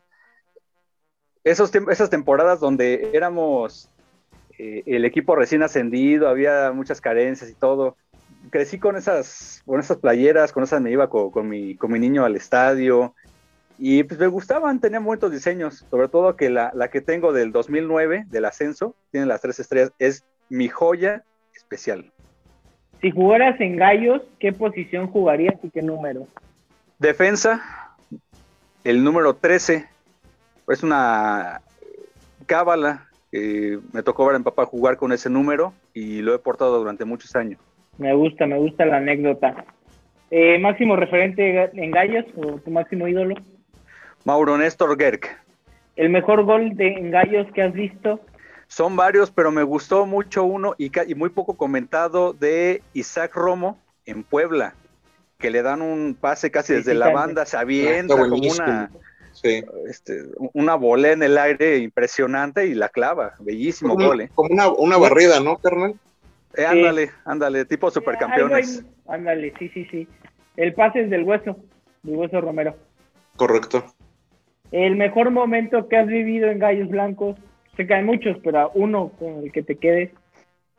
[1.45, 3.89] esos tem- esas temporadas donde éramos
[4.59, 7.97] eh, el equipo recién ascendido, había muchas carencias y todo.
[8.51, 11.99] Crecí con esas, con esas playeras, con esas me iba co- con, mi, con mi
[11.99, 13.15] niño al estadio
[13.79, 17.53] y pues me gustaban, tenían buenos diseños, sobre todo que la, la que tengo del
[17.53, 21.23] 2009, del ascenso, tiene las tres estrellas, es mi joya
[21.55, 22.13] especial.
[23.01, 26.27] Si jugaras en gallos, ¿qué posición jugarías y qué número?
[26.99, 27.63] Defensa,
[28.83, 29.87] el número 13,
[30.67, 31.61] es una
[32.47, 33.09] cábala.
[33.31, 36.79] que me tocó ver a mi papá jugar con ese número y lo he portado
[36.79, 37.61] durante muchos años.
[37.99, 39.65] Me gusta, me gusta la anécdota.
[40.31, 43.35] Eh, máximo referente en gallos o tu máximo ídolo.
[44.25, 45.21] Mauro Néstor Gerg.
[45.97, 48.21] El mejor gol de en gallos que has visto.
[48.69, 53.35] Son varios, pero me gustó mucho uno y, ca- y muy poco comentado de Isaac
[53.35, 54.75] Romo en Puebla,
[55.39, 58.37] que le dan un pase casi Sí, desde sí, la banda, se Está avienta como
[58.37, 58.91] una,
[59.33, 59.63] Sí.
[59.89, 63.33] este, una bola en el aire impresionante y la clava.
[63.41, 64.31] Bellísimo Como, gol, ¿eh?
[64.35, 65.95] como una, una barrida, ¿no, carnal?
[66.59, 68.79] Eh, ándale, ándale, tipo supercampeones.
[68.81, 70.09] Algo ahí- Ándale, sí, sí, sí.
[70.57, 71.57] El pase es del hueso,
[72.03, 72.77] del hueso Romero.
[73.37, 73.85] Correcto.
[74.73, 77.37] El mejor momento que has vivido en Gallos Blancos.
[77.77, 80.11] Se caen muchos, pero uno con el que te quedes.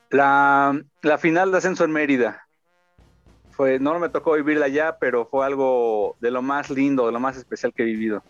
[0.09, 2.45] La, la final de ascenso en Mérida.
[3.51, 7.19] Fue, no me tocó vivirla allá, pero fue algo de lo más lindo, de lo
[7.21, 8.21] más especial que he vivido.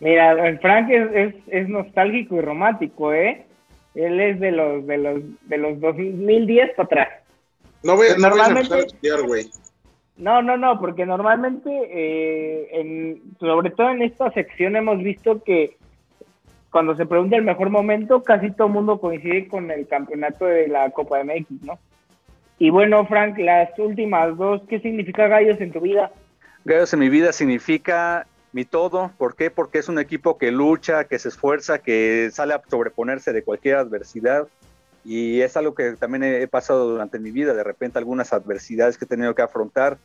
[0.00, 3.46] Mira, el Frank es, es, es nostálgico y romántico, ¿eh?
[3.94, 7.08] Él es de los de los de los 2010 para atrás.
[7.82, 9.46] No voy, no voy a Normalmente- empezar a estudiar, güey.
[10.16, 15.76] No, no, no, porque normalmente, eh, en, sobre todo en esta sección hemos visto que
[16.70, 20.68] cuando se pregunta el mejor momento, casi todo el mundo coincide con el campeonato de
[20.68, 21.78] la Copa MX, ¿no?
[22.58, 26.10] Y bueno, Frank, las últimas dos, ¿qué significa Gallos en tu vida?
[26.64, 29.10] Gallos en mi vida significa mi todo.
[29.18, 29.50] ¿Por qué?
[29.50, 33.76] Porque es un equipo que lucha, que se esfuerza, que sale a sobreponerse de cualquier
[33.76, 34.46] adversidad.
[35.04, 37.52] Y es algo que también he, pasado durante mi vida.
[37.52, 39.98] De repente algunas adversidades que he tenido que afrontar.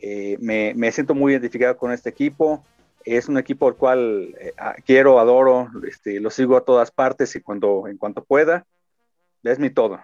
[0.00, 2.64] Eh, me, me siento muy identificado con este equipo.
[3.04, 4.52] Es un equipo al cual eh,
[4.86, 8.64] quiero, adoro, este, lo sigo a todas partes y cuando, en cuanto pueda.
[9.42, 9.98] Es mi todo.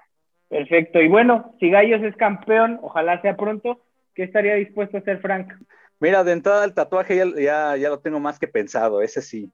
[0.49, 1.01] Perfecto.
[1.01, 3.81] Y bueno, si Gallos es campeón, ojalá sea pronto,
[4.15, 5.53] ¿qué estaría dispuesto a hacer Frank?
[6.01, 9.51] Mira, de entrada el tatuaje ya, ya, ya lo tengo más que pensado, ese sí.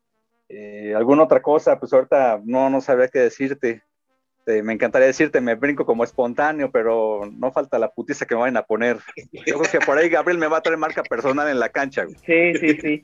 [0.48, 1.78] Eh, ¿Alguna otra cosa?
[1.78, 3.82] Pues ahorita no, no sabría qué decirte.
[4.44, 8.40] Eh, me encantaría decirte, me brinco como espontáneo, pero no falta la putiza que me
[8.40, 8.96] vayan a poner.
[9.46, 12.04] Yo creo que por ahí Gabriel me va a traer marca personal en la cancha.
[12.04, 12.16] güey.
[12.26, 13.02] Sí, sí, sí.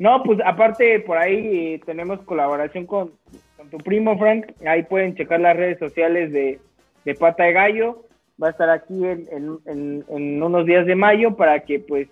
[0.00, 3.12] No, pues aparte por ahí eh, tenemos colaboración con,
[3.56, 4.46] con tu primo Frank.
[4.66, 6.58] Ahí pueden checar las redes sociales de,
[7.04, 8.04] de Pata de Gallo.
[8.42, 12.08] Va a estar aquí en, en- en- unos días de mayo para que pues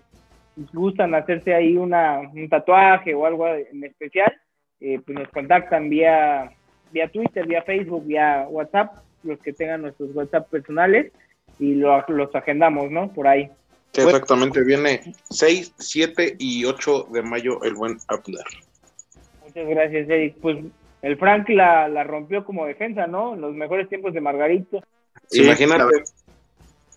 [0.73, 4.33] gustan hacerse ahí una, un tatuaje o algo en especial,
[4.81, 6.51] eh, pues nos contactan vía,
[6.93, 11.13] vía Twitter, vía Facebook, vía WhatsApp, los que tengan nuestros WhatsApp personales
[11.59, 13.13] y lo- los agendamos, ¿no?
[13.13, 13.51] Por ahí.
[13.93, 18.45] Sí, exactamente, viene 6, 7 y 8 de mayo el buen Abner.
[19.45, 20.37] Muchas gracias, Eric.
[20.41, 20.59] Pues
[21.03, 23.35] el Frank la, la rompió como defensa, ¿no?
[23.35, 24.81] En los mejores tiempos de Margarito.
[25.29, 26.05] Sí, Imagínate,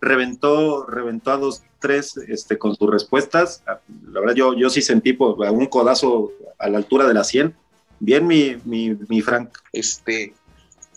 [0.03, 3.63] reventó, reventó a dos, tres este, con sus respuestas.
[3.65, 7.55] La verdad, yo, yo sí sentí por, un codazo a la altura de la 100.
[7.99, 9.49] Bien, mi, mi, mi Frank.
[9.71, 10.33] este,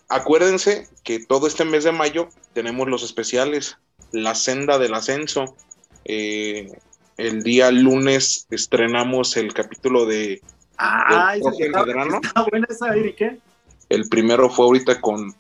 [0.09, 3.79] acuérdense que todo este mes de mayo tenemos los especiales,
[4.13, 5.57] la senda del ascenso.
[6.05, 6.79] Eh,
[7.17, 10.43] el día lunes estrenamos el capítulo de
[10.79, 12.21] Ah, ¿El ese profe está, Medrano?
[12.23, 13.41] está buena esa, Eric, ¿eh?
[13.89, 15.35] El primero fue ahorita con,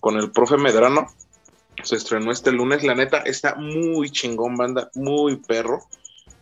[0.00, 1.06] con el profe Medrano.
[1.82, 2.82] Se estrenó este lunes.
[2.84, 4.90] La neta está muy chingón, banda.
[4.94, 5.80] Muy perro.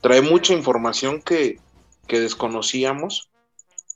[0.01, 1.59] Trae mucha información que,
[2.07, 3.31] que desconocíamos.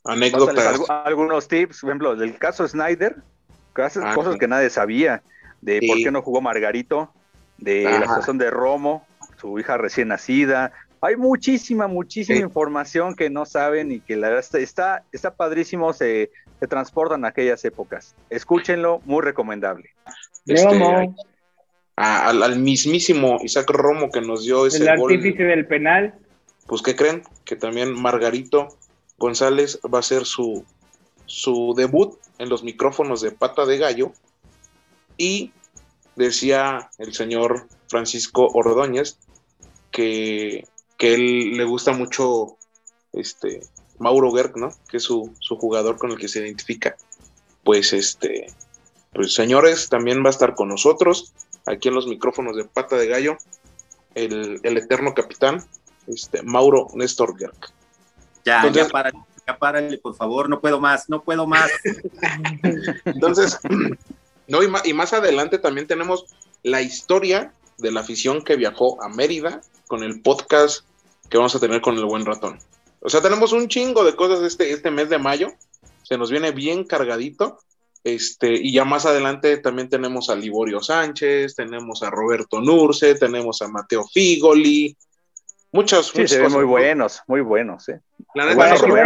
[0.03, 0.79] Anécdotas.
[0.79, 3.15] algu- algunos tips, por ejemplo, del caso Snyder,
[3.75, 4.39] que hace Ah, cosas sí.
[4.39, 5.23] que nadie sabía,
[5.61, 7.11] de por qué no jugó Margarito,
[7.57, 7.99] de Ajá.
[7.99, 9.05] la situación de Romo,
[9.41, 10.71] su hija recién nacida,
[11.01, 16.31] Hay muchísima, muchísima información que no saben y que la verdad está, está, padrísimo, se,
[16.59, 18.15] se transportan a aquellas épocas.
[18.31, 19.89] Escúchenlo, muy recomendable.
[20.47, 21.13] Este,
[21.95, 26.15] al, mismísimo Isaac Romo que nos dio ese el artífice del penal.
[26.67, 27.23] Pues, ¿qué creen?
[27.45, 28.69] Que también Margarito
[29.17, 30.65] González va a hacer su,
[31.25, 34.11] su debut en los micrófonos de Pata de Gallo.
[35.17, 35.51] Y
[36.15, 39.17] decía el señor Francisco Ordóñez
[39.91, 40.65] que,
[40.97, 42.57] que él le gusta mucho
[43.13, 43.61] este
[43.99, 44.69] Mauro Gerg, ¿no?
[44.89, 46.97] Que es su, su jugador con el que se identifica.
[47.63, 48.47] Pues este,
[49.13, 51.33] pues señores, también va a estar con nosotros
[51.65, 53.37] aquí en los micrófonos de Pata de Gallo,
[54.13, 55.63] el, eterno capitán,
[56.07, 57.57] este, Mauro Néstor Gerg.
[58.45, 61.69] Ya, ya párale, ya párale, por favor, no puedo más, no puedo más.
[63.05, 63.59] Entonces,
[64.47, 66.25] no, y más, adelante también tenemos
[66.63, 70.85] la historia de la afición que viajó a Mérida con el podcast
[71.29, 72.59] que vamos a tener con el buen ratón.
[73.01, 75.49] O sea, tenemos un chingo de cosas este, este mes de mayo.
[76.03, 77.59] Se nos viene bien cargadito.
[78.05, 83.63] Este, y ya más adelante también tenemos a Liborio Sánchez, tenemos a Roberto Nurce, tenemos
[83.63, 84.95] a Mateo Figoli,
[85.71, 87.99] muchos, sí, se ven muy buenos, muy buenos, ¿eh?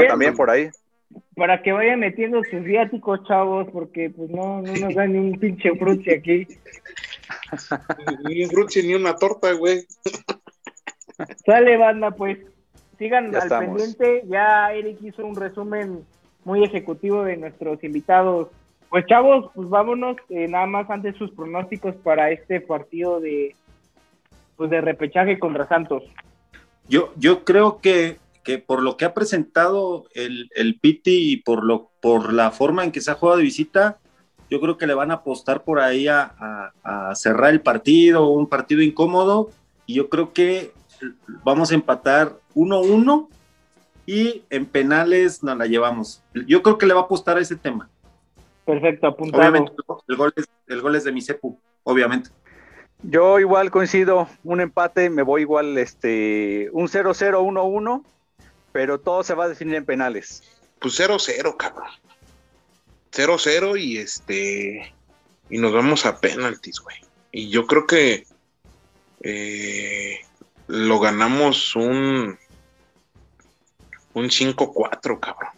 [0.10, 0.70] también por ahí.
[1.34, 5.40] Para que vayan metiendo sus viáticos, chavos, porque pues no, no nos dan ni un
[5.40, 6.46] pinche frutti aquí.
[8.28, 9.86] ni un frutti ni una torta, güey.
[11.46, 12.38] Sale, banda, pues.
[12.98, 14.24] Sigan al pendiente.
[14.28, 16.04] Ya Eric hizo un resumen
[16.44, 18.50] muy ejecutivo de nuestros invitados
[18.90, 23.56] pues chavos, pues vámonos, eh, nada más antes sus pronósticos para este partido de
[24.56, 26.04] pues de repechaje contra Santos.
[26.90, 31.64] Yo, yo creo que, que por lo que ha presentado el, el Piti y por
[31.64, 34.00] lo, por la forma en que se ha jugado de visita,
[34.50, 38.48] yo creo que le van a apostar por ahí a, a cerrar el partido, un
[38.48, 39.52] partido incómodo,
[39.86, 40.72] y yo creo que
[41.44, 43.28] vamos a empatar 1-1
[44.06, 46.22] y en penales nos la llevamos.
[46.48, 47.90] Yo creo que le va a apostar a ese tema.
[48.70, 49.42] Perfecto, apuntado.
[49.42, 49.72] Obviamente,
[50.08, 52.30] el gol es, el gol es de mi cepu, obviamente.
[53.02, 58.04] Yo igual coincido, un empate, me voy igual, este, un 0-0, 1-1,
[58.72, 60.44] pero todo se va a definir en penales.
[60.78, 61.88] Pues 0-0, cabrón.
[63.12, 64.94] 0-0 y este,
[65.50, 66.98] y nos vamos a penaltis, güey.
[67.32, 68.26] Y yo creo que
[69.22, 70.20] eh,
[70.68, 72.38] lo ganamos un,
[74.14, 75.54] un 5-4, cabrón.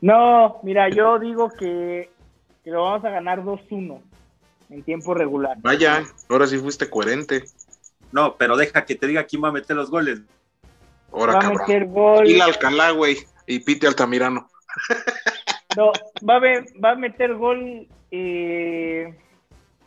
[0.00, 2.15] No, mira, yo digo que
[2.66, 4.00] que lo vamos a ganar 2-1
[4.70, 5.56] en tiempo regular.
[5.60, 7.44] Vaya, ahora sí fuiste coherente.
[8.10, 10.22] No, pero deja que te diga quién va a meter los goles.
[11.12, 12.28] Ahora, va a meter gol.
[12.28, 14.48] Y Alcalá, güey, y Pite Altamirano.
[15.76, 15.92] No,
[16.28, 16.40] va a,
[16.82, 19.14] va a meter gol eh,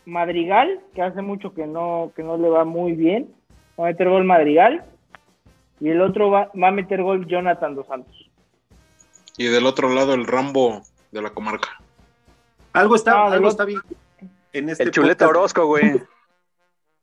[0.05, 3.35] Madrigal, que hace mucho que no, que no le va muy bien.
[3.77, 4.85] Va a meter gol Madrigal.
[5.81, 8.29] Y el otro va, va a meter gol Jonathan Dos Santos.
[9.35, 11.79] Y del otro lado el Rambo de la comarca.
[12.79, 13.81] Algo está, algo está bien.
[14.53, 16.01] En este el chuleta Orozco, güey.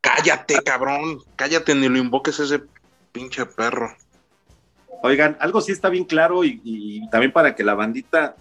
[0.01, 1.21] Cállate, cabrón.
[1.37, 2.63] Cállate, ni lo invoques ese
[3.13, 3.95] pinche perro.
[5.03, 8.37] Oigan, algo sí está bien claro y, también para que la bandita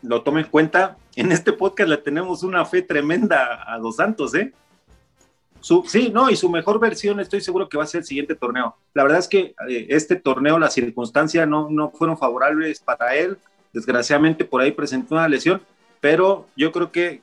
[0.00, 0.96] lo tome en cuenta.
[1.14, 4.54] En este podcast le tenemos una fe tremenda a Dos Santos, ¿eh?
[5.60, 8.34] Su, sí, no, y su mejor versión estoy seguro que va a ser el siguiente
[8.34, 8.76] torneo.
[8.94, 13.36] La verdad es que eh, este torneo, las circunstancias no, no fueron favorables para él.
[13.74, 15.60] Desgraciadamente por ahí presentó una lesión,
[16.00, 17.20] pero yo creo que,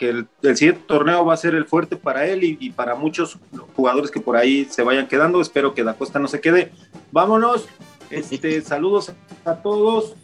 [0.00, 3.38] el, siguiente torneo va a ser el fuerte para él y, para muchos
[3.76, 5.40] jugadores que por ahí se vayan quedando.
[5.40, 6.72] Espero que la costa no se quede.
[7.12, 7.68] Vámonos.
[8.10, 9.12] Este, saludos
[9.44, 10.16] a todos.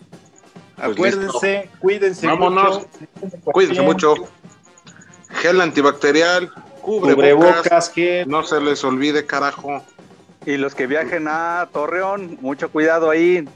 [0.77, 2.87] Pues Acuérdense, cuídense Vámonos.
[3.45, 4.15] Cuídense mucho.
[5.29, 7.93] Gel antibacterial, cubre, bocas,
[8.27, 9.83] no se les olvide, carajo.
[10.45, 13.49] Y los que viajen a Torreón, mucho cuidado ahí,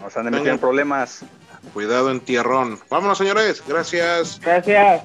[0.00, 1.24] nos han de meter en problemas.
[1.72, 2.78] Cuidado en tierrón.
[2.90, 3.62] Vámonos, señores.
[3.66, 4.40] Gracias.
[4.40, 5.02] Gracias.